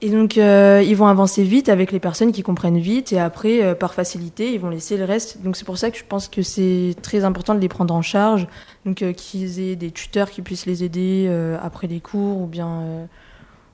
et 0.01 0.09
donc, 0.09 0.37
euh, 0.37 0.83
ils 0.85 0.95
vont 0.95 1.05
avancer 1.05 1.43
vite 1.43 1.69
avec 1.69 1.91
les 1.91 1.99
personnes 1.99 2.31
qui 2.31 2.41
comprennent 2.41 2.79
vite, 2.79 3.13
et 3.13 3.19
après, 3.19 3.63
euh, 3.63 3.75
par 3.75 3.93
facilité, 3.93 4.51
ils 4.51 4.59
vont 4.59 4.69
laisser 4.69 4.97
le 4.97 5.05
reste. 5.05 5.41
Donc, 5.43 5.55
c'est 5.55 5.65
pour 5.65 5.77
ça 5.77 5.91
que 5.91 5.97
je 5.97 6.03
pense 6.03 6.27
que 6.27 6.41
c'est 6.41 6.95
très 7.03 7.23
important 7.23 7.53
de 7.53 7.59
les 7.59 7.69
prendre 7.69 7.93
en 7.93 8.01
charge. 8.01 8.47
Donc, 8.85 9.03
euh, 9.03 9.13
qu'ils 9.13 9.59
aient 9.59 9.75
des 9.75 9.91
tuteurs 9.91 10.31
qui 10.31 10.41
puissent 10.41 10.65
les 10.65 10.83
aider 10.83 11.29
après 11.61 11.87
les 11.87 11.99
cours, 11.99 12.41
ou 12.41 12.47
bien, 12.47 13.07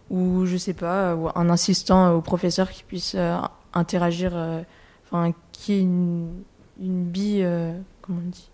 ou 0.09 0.45
je 0.45 0.57
sais 0.57 0.73
pas, 0.73 1.15
ou 1.15 1.29
un 1.33 1.49
assistant 1.49 2.13
au 2.13 2.21
professeur 2.21 2.71
qui 2.71 2.83
puisse 2.83 3.15
interagir, 3.73 4.33
enfin, 5.05 5.33
qui 5.53 5.73
est 5.73 5.79
une, 5.79 6.29
une 6.81 7.03
bille, 7.05 7.47
comment 8.01 8.19
on 8.25 8.29
dit? 8.29 8.49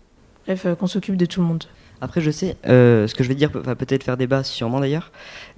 Bref, 0.46 0.66
qu'on 0.78 0.86
s'occupe 0.86 1.16
de 1.16 1.26
tout 1.26 1.40
le 1.40 1.46
monde. 1.46 1.64
Après, 2.04 2.20
je 2.20 2.30
sais, 2.30 2.58
euh, 2.66 3.06
ce 3.06 3.14
que 3.14 3.24
je 3.24 3.30
vais 3.30 3.34
dire 3.34 3.48
va 3.54 3.74
peut-être 3.74 4.04
faire 4.04 4.18
débat, 4.18 4.44
sûrement 4.44 4.78
d'ailleurs. 4.78 5.10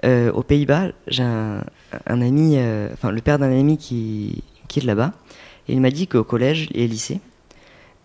Euh, 0.05 0.31
aux 0.31 0.45
Pays-Bas, 0.45 0.93
j'ai 1.09 1.25
un, 1.25 1.65
ami, 2.07 2.55
euh, 2.57 2.89
enfin 2.93 3.11
le 3.11 3.21
père 3.21 3.41
d'un 3.41 3.51
ami 3.51 3.79
qui, 3.79 4.45
est 4.77 4.81
de 4.81 4.87
là-bas, 4.87 5.11
et 5.67 5.73
il 5.73 5.81
m'a 5.81 5.91
dit 5.91 6.07
qu'au 6.07 6.23
collège 6.23 6.69
et 6.73 6.85
au 6.85 6.89
lycée, 6.89 7.21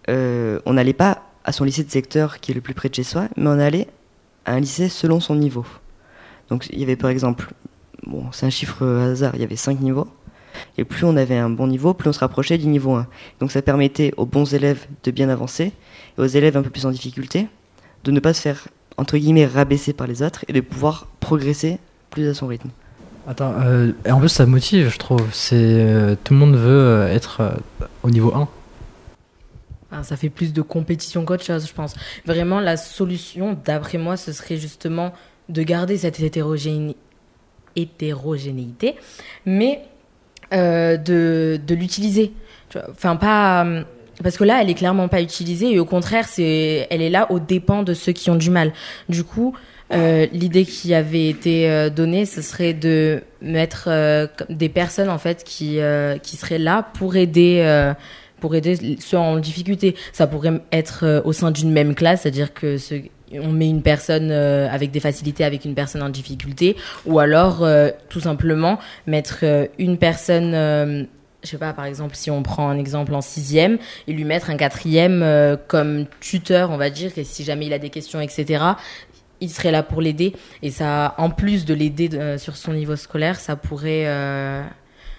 on 0.08 0.74
n'allait 0.74 0.94
pas 0.94 1.22
à 1.44 1.52
son 1.52 1.66
lycée 1.66 1.84
de 1.84 1.92
secteur 1.92 2.40
qui 2.40 2.52
est 2.52 2.56
le 2.56 2.62
plus 2.62 2.74
près 2.74 2.90
de 2.90 2.96
chez 2.96 3.04
soi, 3.04 3.28
mais 3.38 3.48
on 3.48 3.60
allait 3.60 3.88
à 4.46 4.54
un 4.54 4.60
lycée 4.60 4.90
selon 4.90 5.20
son 5.20 5.36
niveau. 5.36 5.66
Donc 6.50 6.66
il 6.72 6.80
y 6.80 6.84
avait 6.84 6.96
par 6.96 7.12
exemple, 7.12 7.54
bon, 8.08 8.32
c'est 8.32 8.48
un 8.48 8.50
chiffre 8.50 8.84
hasard, 8.88 9.36
il 9.36 9.42
y 9.42 9.44
avait 9.44 9.56
5 9.56 9.82
niveaux. 9.82 10.08
Et 10.80 10.84
plus 10.84 11.06
on 11.06 11.16
avait 11.16 11.38
un 11.38 11.52
bon 11.52 11.68
niveau, 11.68 11.94
plus 11.94 12.10
on 12.10 12.14
se 12.14 12.20
rapprochait 12.20 12.58
du 12.58 12.66
niveau 12.66 12.96
1. 12.96 13.06
Donc 13.40 13.52
ça 13.52 13.62
permettait 13.62 14.16
aux 14.18 14.26
bons 14.26 14.52
élèves 14.56 14.88
de 15.04 15.12
bien 15.12 15.30
avancer, 15.30 15.74
et 16.18 16.22
aux 16.22 16.26
élèves 16.26 16.58
un 16.58 16.64
peu 16.64 16.72
plus 16.72 16.88
en 16.88 16.92
difficulté 16.92 17.48
de 18.04 18.12
ne 18.12 18.20
pas 18.20 18.34
se 18.34 18.42
faire, 18.42 18.68
entre 18.98 19.18
guillemets, 19.18 19.46
rabaisser 19.46 19.94
par 19.94 20.08
les 20.08 20.22
autres 20.22 20.46
et 20.48 20.54
de 20.54 20.62
pouvoir 20.62 21.08
progresser 21.20 21.80
plus 22.10 22.28
à 22.28 22.34
son 22.34 22.48
rythme. 22.48 22.70
Attends, 23.28 23.54
euh, 23.64 23.92
en 24.10 24.20
plus 24.20 24.30
ça 24.30 24.46
motive, 24.46 24.90
je 24.90 24.98
trouve. 24.98 25.28
C'est 25.32 25.56
euh, 25.56 26.16
tout 26.24 26.34
le 26.34 26.40
monde 26.40 26.56
veut 26.56 26.70
euh, 26.70 27.08
être 27.14 27.54
au 28.04 28.10
niveau 28.10 28.34
1. 28.34 30.04
ça 30.04 30.18
fait 30.18 30.30
plus 30.30 30.54
de 30.54 30.62
compétition 30.62 31.24
qu'autre 31.24 31.44
chose, 31.44 31.68
je 31.68 31.74
pense. 31.74 31.96
Vraiment, 32.26 32.60
la 32.60 32.78
solution, 32.78 33.58
d'après 33.64 33.98
moi, 33.98 34.18
ce 34.18 34.32
serait 34.32 34.58
justement 34.58 35.14
de 35.50 35.62
garder 35.64 35.98
cette 35.98 36.20
hétérogénéité, 36.20 36.96
mais 39.46 39.84
de, 40.52 41.60
de 41.66 41.76
l'utiliser. 41.76 42.34
Enfin, 42.90 43.16
pas 43.16 43.66
parce 44.22 44.38
que 44.38 44.44
là, 44.44 44.62
elle 44.62 44.70
est 44.70 44.76
clairement 44.76 45.08
pas 45.08 45.22
utilisée 45.22 45.72
et 45.72 45.80
au 45.80 45.86
contraire, 45.86 46.28
c'est, 46.28 46.88
elle 46.90 47.02
est 47.02 47.10
là 47.10 47.32
aux 47.32 47.40
dépens 47.40 47.84
de 47.84 47.94
ceux 47.94 48.12
qui 48.12 48.30
ont 48.30 48.36
du 48.36 48.50
mal. 48.50 48.74
Du 49.10 49.24
coup, 49.24 49.56
euh, 49.94 50.26
l'idée 50.32 50.66
qui 50.66 50.94
avait 50.94 51.28
été 51.28 51.70
euh, 51.70 51.90
donnée, 51.90 52.26
ce 52.26 52.42
serait 52.42 52.74
de 52.74 53.24
mettre 53.42 53.86
euh, 53.88 54.28
des 54.50 54.70
personnes 54.70 55.10
en 55.10 55.18
fait 55.18 55.44
qui 55.44 55.80
qui 56.24 56.38
seraient 56.38 56.60
là 56.60 56.88
pour 56.94 57.16
aider 57.16 57.92
pour 58.40 58.56
aider 58.56 58.98
ceux 59.00 59.18
en 59.18 59.38
difficulté. 59.38 59.96
Ça 60.14 60.28
pourrait 60.28 60.62
être 60.72 61.22
au 61.26 61.34
sein 61.34 61.52
d'une 61.52 61.72
même 61.72 61.96
classe, 61.96 62.22
c'est-à-dire 62.22 62.54
que 62.54 62.78
on 63.34 63.52
met 63.52 63.70
une 63.70 63.82
personne 63.82 64.32
avec 64.32 64.92
des 64.92 65.00
facilités 65.00 65.44
avec 65.44 65.66
une 65.66 65.74
personne 65.74 66.04
en 66.04 66.10
difficulté, 66.10 66.76
ou 67.06 67.20
alors 67.20 67.68
tout 68.10 68.20
simplement 68.20 68.80
mettre 69.08 69.44
une 69.78 69.98
personne 69.98 71.08
je 71.44 71.50
sais 71.50 71.58
pas, 71.58 71.74
par 71.74 71.86
exemple, 71.86 72.16
si 72.16 72.30
on 72.30 72.44
prend 72.44 72.70
un 72.70 72.78
exemple 72.78 73.14
en 73.14 73.22
sixième, 73.22 73.78
et 74.08 74.14
lui 74.14 74.24
mettre 74.24 74.50
un 74.50 74.58
quatrième 74.58 75.24
euh, 75.24 75.58
comme 75.68 76.06
tuteur, 76.20 76.72
on 76.72 76.78
va 76.78 76.90
dire, 76.90 77.12
et 77.18 77.24
si 77.24 77.44
jamais 77.44 77.66
il 77.66 77.74
a 77.74 77.80
des 77.80 77.90
questions, 77.90 78.22
etc., 78.22 78.64
il 79.40 79.50
serait 79.50 79.72
là 79.72 79.82
pour 79.82 80.02
l'aider. 80.02 80.36
Et 80.62 80.70
ça, 80.70 81.16
en 81.18 81.32
plus 81.32 81.66
de 81.66 81.74
l'aider 81.74 82.10
euh, 82.14 82.38
sur 82.38 82.58
son 82.58 82.74
niveau 82.74 82.96
scolaire, 82.96 83.40
ça 83.40 83.56
pourrait, 83.56 84.06
euh, 84.06 84.64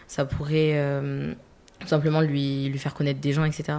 ça 0.07 0.25
pourrait 0.25 0.81
tout 1.81 1.89
simplement 1.89 2.21
lui, 2.21 2.69
lui 2.69 2.79
faire 2.79 2.95
connaître 2.95 3.21
des 3.21 3.33
gens, 3.33 3.45
etc. 3.45 3.79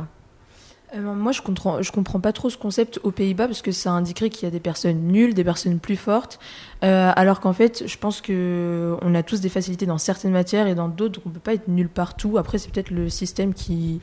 Euh, 0.94 1.02
moi, 1.16 1.32
je 1.32 1.42
comprends, 1.42 1.82
je 1.82 1.92
comprends 1.92 2.20
pas 2.20 2.34
trop 2.34 2.50
ce 2.50 2.58
concept 2.58 3.00
aux 3.04 3.12
Pays-Bas 3.12 3.48
parce 3.48 3.62
que 3.62 3.72
ça 3.72 3.92
indiquerait 3.92 4.30
qu'il 4.30 4.44
y 4.44 4.48
a 4.48 4.52
des 4.52 4.60
personnes 4.60 5.08
nulles, 5.08 5.34
des 5.34 5.44
personnes 5.44 5.80
plus 5.80 5.96
fortes, 5.96 6.40
euh, 6.84 7.12
alors 7.16 7.40
qu'en 7.40 7.54
fait, 7.54 7.84
je 7.88 7.98
pense 7.98 8.22
que 8.22 8.96
on 9.02 9.16
a 9.16 9.24
tous 9.24 9.42
des 9.42 9.50
facilités 9.50 9.86
dans 9.86 9.98
certaines 9.98 10.32
matières 10.32 10.68
et 10.68 10.76
dans 10.76 10.90
d'autres, 10.90 11.20
on 11.26 11.30
peut 11.30 11.40
pas 11.40 11.54
être 11.54 11.68
nul 11.68 11.90
partout. 11.90 12.38
Après, 12.38 12.58
c'est 12.58 12.72
peut-être 12.72 12.92
le 12.92 13.10
système 13.10 13.54
qui 13.54 14.00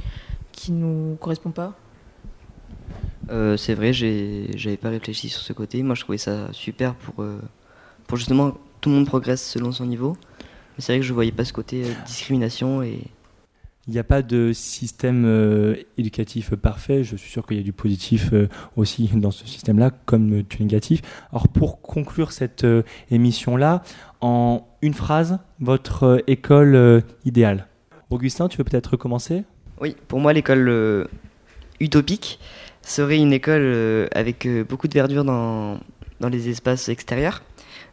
qui 0.53 0.73
nous 0.73 1.17
correspond 1.21 1.51
pas. 1.51 1.75
Euh, 3.31 3.57
c'est 3.57 3.75
vrai, 3.75 3.93
j'avais 3.93 4.77
pas 4.77 4.91
réfléchi 4.91 5.29
sur 5.29 5.43
ce 5.43 5.53
côté. 5.53 5.83
Moi, 5.83 5.95
je 5.95 6.03
trouvais 6.03 6.19
ça 6.19 6.53
super 6.53 6.95
pour 6.95 7.25
pour 8.07 8.17
justement 8.17 8.53
tout 8.81 8.89
le 8.89 8.97
monde 8.97 9.07
progresse 9.07 9.47
selon 9.47 9.71
son 9.71 9.87
niveau. 9.87 10.17
Mais 10.77 10.83
c'est 10.83 10.93
vrai 10.93 11.01
que 11.01 11.07
je 11.07 11.13
voyais 11.13 11.33
pas 11.33 11.45
ce 11.45 11.53
côté 11.53 11.85
discrimination 12.05 12.83
et 12.83 13.05
il 13.87 13.95
n'y 13.95 13.99
a 13.99 14.05
pas 14.05 14.23
de 14.23 14.53
système 14.53 15.25
euh, 15.25 15.75
éducatif 15.97 16.55
parfait. 16.55 17.03
Je 17.03 17.17
suis 17.17 17.31
sûr 17.31 17.47
qu'il 17.47 17.57
y 17.57 17.61
a 17.61 17.63
du 17.63 17.73
positif 17.73 18.29
euh, 18.33 18.49
aussi 18.77 19.09
dans 19.15 19.31
ce 19.31 19.47
système-là, 19.47 19.91
comme 20.05 20.43
du 20.43 20.61
négatif. 20.61 21.01
Alors, 21.33 21.49
pour 21.49 21.81
conclure 21.81 22.33
cette 22.33 22.65
euh, 22.65 22.83
émission-là, 23.11 23.83
en 24.21 24.67
une 24.83 24.95
phrase, 24.95 25.39
votre 25.61 26.23
école 26.27 27.03
idéale. 27.25 27.67
Augustin, 28.11 28.49
tu 28.49 28.59
veux 28.59 28.65
peut-être 28.65 28.97
commencer 28.97 29.45
Oui, 29.81 29.97
pour 30.09 30.21
moi, 30.21 30.33
l'école 30.33 31.09
utopique 31.81 32.39
serait 32.83 33.19
une 33.19 33.33
école 33.33 34.09
avec 34.15 34.47
beaucoup 34.69 34.89
de 34.89 34.95
verdure 34.95 35.25
dans, 35.25 35.79
dans 36.21 36.29
les 36.29 36.49
espaces 36.49 36.89
extérieurs, 36.91 37.43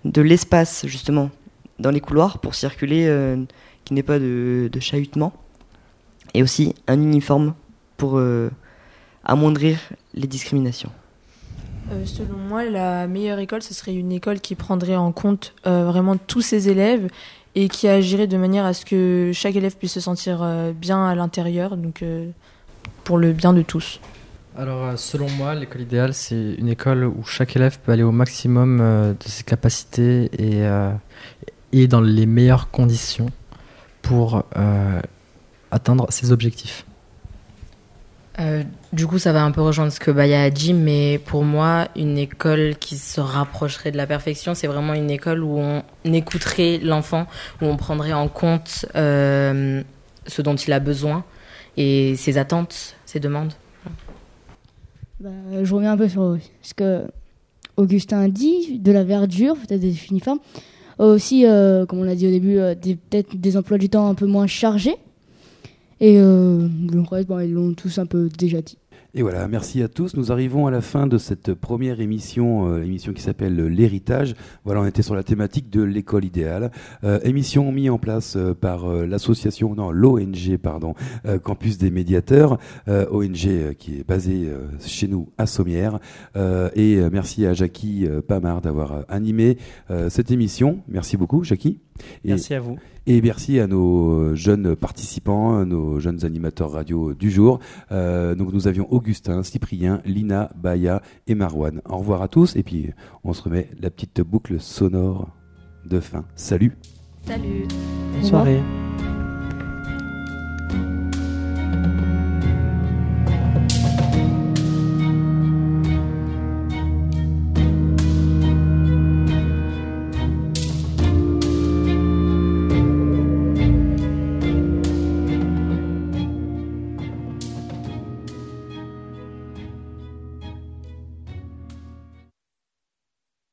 de 0.04 0.21
l'espace 0.21 0.86
justement 0.86 1.30
dans 1.80 1.91
les 1.91 2.02
couloirs 2.02 2.39
pour 2.39 2.56
circuler, 2.56 3.38
qui 3.86 3.93
n'est 3.93 4.04
pas 4.04 4.19
de, 4.19 4.69
de 4.71 4.80
chahutement 4.80 5.34
et 6.33 6.43
aussi 6.43 6.75
un 6.87 7.01
uniforme 7.01 7.53
pour 7.97 8.17
euh, 8.17 8.49
amoindrir 9.25 9.77
les 10.13 10.27
discriminations. 10.27 10.91
Euh, 11.91 12.05
selon 12.05 12.37
moi, 12.37 12.63
la 12.65 13.07
meilleure 13.07 13.39
école, 13.39 13.61
ce 13.61 13.73
serait 13.73 13.95
une 13.95 14.11
école 14.11 14.39
qui 14.39 14.55
prendrait 14.55 14.95
en 14.95 15.11
compte 15.11 15.53
euh, 15.65 15.85
vraiment 15.85 16.17
tous 16.17 16.41
ses 16.41 16.69
élèves 16.69 17.09
et 17.55 17.69
qui 17.69 17.87
agirait 17.87 18.27
de 18.27 18.37
manière 18.37 18.65
à 18.65 18.73
ce 18.73 18.85
que 18.85 19.31
chaque 19.33 19.55
élève 19.55 19.75
puisse 19.75 19.93
se 19.93 19.99
sentir 19.99 20.45
bien 20.75 21.07
à 21.07 21.15
l'intérieur, 21.15 21.75
donc 21.75 22.03
pour 23.03 23.17
le 23.17 23.33
bien 23.33 23.51
de 23.51 23.63
tous. 23.63 23.99
Alors, 24.55 24.95
selon 24.99 25.27
moi, 25.31 25.55
l'école 25.55 25.81
idéale, 25.81 26.13
c'est 26.13 26.53
une 26.59 26.67
école 26.67 27.05
où 27.05 27.23
chaque 27.23 27.55
élève 27.55 27.79
peut 27.79 27.91
aller 27.91 28.03
au 28.03 28.11
maximum 28.11 28.77
de 28.77 29.27
ses 29.27 29.43
capacités 29.43 30.29
et, 30.37 30.67
et 31.71 31.87
dans 31.87 32.01
les 32.01 32.27
meilleures 32.27 32.69
conditions 32.69 33.31
pour 34.03 34.43
atteindre 35.77 36.05
ses 36.09 36.31
objectifs 36.31 36.85
euh, 38.39 38.63
du 38.93 39.07
coup, 39.07 39.17
ça 39.17 39.33
va 39.33 39.43
un 39.43 39.51
peu 39.51 39.61
rejoindre 39.61 39.91
ce 39.91 39.99
que 39.99 40.11
Baya 40.11 40.43
a 40.43 40.49
dit, 40.49 40.73
mais 40.73 41.19
pour 41.25 41.43
moi, 41.43 41.87
une 41.95 42.17
école 42.17 42.75
qui 42.79 42.97
se 42.97 43.19
rapprocherait 43.19 43.91
de 43.91 43.97
la 43.97 44.05
perfection, 44.05 44.53
c'est 44.53 44.67
vraiment 44.67 44.93
une 44.93 45.09
école 45.09 45.43
où 45.43 45.57
on 45.57 45.83
écouterait 46.05 46.77
l'enfant, 46.77 47.25
où 47.61 47.65
on 47.65 47.77
prendrait 47.77 48.13
en 48.13 48.27
compte 48.27 48.85
euh, 48.95 49.81
ce 50.27 50.41
dont 50.43 50.55
il 50.55 50.71
a 50.71 50.79
besoin 50.79 51.23
et 51.77 52.15
ses 52.15 52.37
attentes, 52.37 52.95
ses 53.05 53.19
demandes. 53.19 53.53
Bah, 55.19 55.29
je 55.63 55.73
reviens 55.73 55.93
un 55.93 55.97
peu 55.97 56.07
sur 56.07 56.37
ce 56.61 56.75
que 56.75 57.07
Augustin 57.75 58.21
a 58.21 58.27
dit, 58.27 58.77
de 58.77 58.91
la 58.91 59.03
verdure, 59.03 59.55
peut-être 59.55 59.81
des 59.81 60.05
uniformes. 60.09 60.39
Aussi, 60.99 61.45
euh, 61.45 61.87
comme 61.87 61.99
on 61.99 62.03
l'a 62.03 62.15
dit 62.15 62.27
au 62.27 62.31
début, 62.31 62.57
peut-être 63.09 63.35
des 63.35 63.57
emplois 63.57 63.79
du 63.79 63.89
temps 63.89 64.09
un 64.09 64.15
peu 64.15 64.27
moins 64.27 64.47
chargés 64.47 64.97
et 65.99 66.19
euh, 66.19 66.67
le 66.91 67.01
reste, 67.01 67.29
ils 67.43 67.53
l'ont 67.53 67.73
tous 67.73 67.97
un 67.97 68.05
peu 68.05 68.29
déjà 68.29 68.62
dit. 68.62 68.77
Et 69.13 69.23
voilà, 69.23 69.47
merci 69.47 69.81
à 69.81 69.88
tous. 69.88 70.15
Nous 70.15 70.31
arrivons 70.31 70.67
à 70.67 70.71
la 70.71 70.81
fin 70.81 71.07
de 71.07 71.17
cette 71.17 71.53
première 71.55 72.01
émission, 72.01 72.69
euh, 72.69 72.83
émission 72.83 73.13
qui 73.13 73.21
s'appelle 73.23 73.55
L'héritage. 73.55 74.36
Voilà, 74.63 74.81
on 74.81 74.86
était 74.86 75.01
sur 75.01 75.15
la 75.15 75.23
thématique 75.23 75.71
de 75.71 75.81
l'école 75.81 76.23
idéale. 76.23 76.71
Euh, 77.03 77.19
émission 77.23 77.71
mise 77.71 77.89
en 77.89 77.97
place 77.97 78.38
par 78.62 78.88
l'association, 78.88 79.73
non, 79.73 79.91
l'ONG, 79.91 80.57
pardon, 80.62 80.93
Campus 81.41 81.77
des 81.77 81.89
médiateurs, 81.89 82.60
ONG 82.88 83.73
qui 83.79 83.99
est 83.99 84.07
basée 84.07 84.51
chez 84.79 85.07
nous 85.07 85.29
à 85.38 85.47
Sommières. 85.47 85.99
Et 86.75 86.99
merci 87.12 87.45
à 87.45 87.53
Jackie 87.53 88.07
Pamard 88.27 88.62
d'avoir 88.62 89.05
animé 89.07 89.57
cette 90.10 90.31
émission. 90.31 90.79
Merci 90.88 91.17
beaucoup, 91.17 91.43
Jackie. 91.43 91.79
Et- 92.23 92.29
Merci 92.29 92.53
à 92.53 92.60
vous. 92.60 92.77
et 93.05 93.21
merci 93.21 93.60
à 93.60 93.67
nos 93.67 94.36
jeunes 94.36 94.75
participants, 94.75 95.65
nos 95.65 95.99
jeunes 95.99 96.25
animateurs 96.25 96.71
radio 96.71 97.13
du 97.13 97.29
jour. 97.31 97.60
Euh, 97.91 98.36
donc 98.36 98.51
nous 98.53 98.67
avions 98.67 98.88
Augustin, 98.91 99.43
Cyprien, 99.43 100.01
Lina, 100.05 100.49
Baya 100.55 101.01
et 101.27 101.36
Marwan. 101.36 101.81
Au 101.89 101.97
revoir 101.97 102.21
à 102.21 102.27
tous 102.27 102.55
et 102.55 102.63
puis 102.63 102.91
on 103.23 103.33
se 103.33 103.41
remet 103.43 103.69
la 103.79 103.89
petite 103.89 104.21
boucle 104.21 104.60
sonore 104.60 105.29
de 105.86 105.99
fin. 105.99 106.25
Salut 106.36 106.73
Salut. 107.25 107.65
Bonne 108.13 108.23
soirée. 108.23 108.62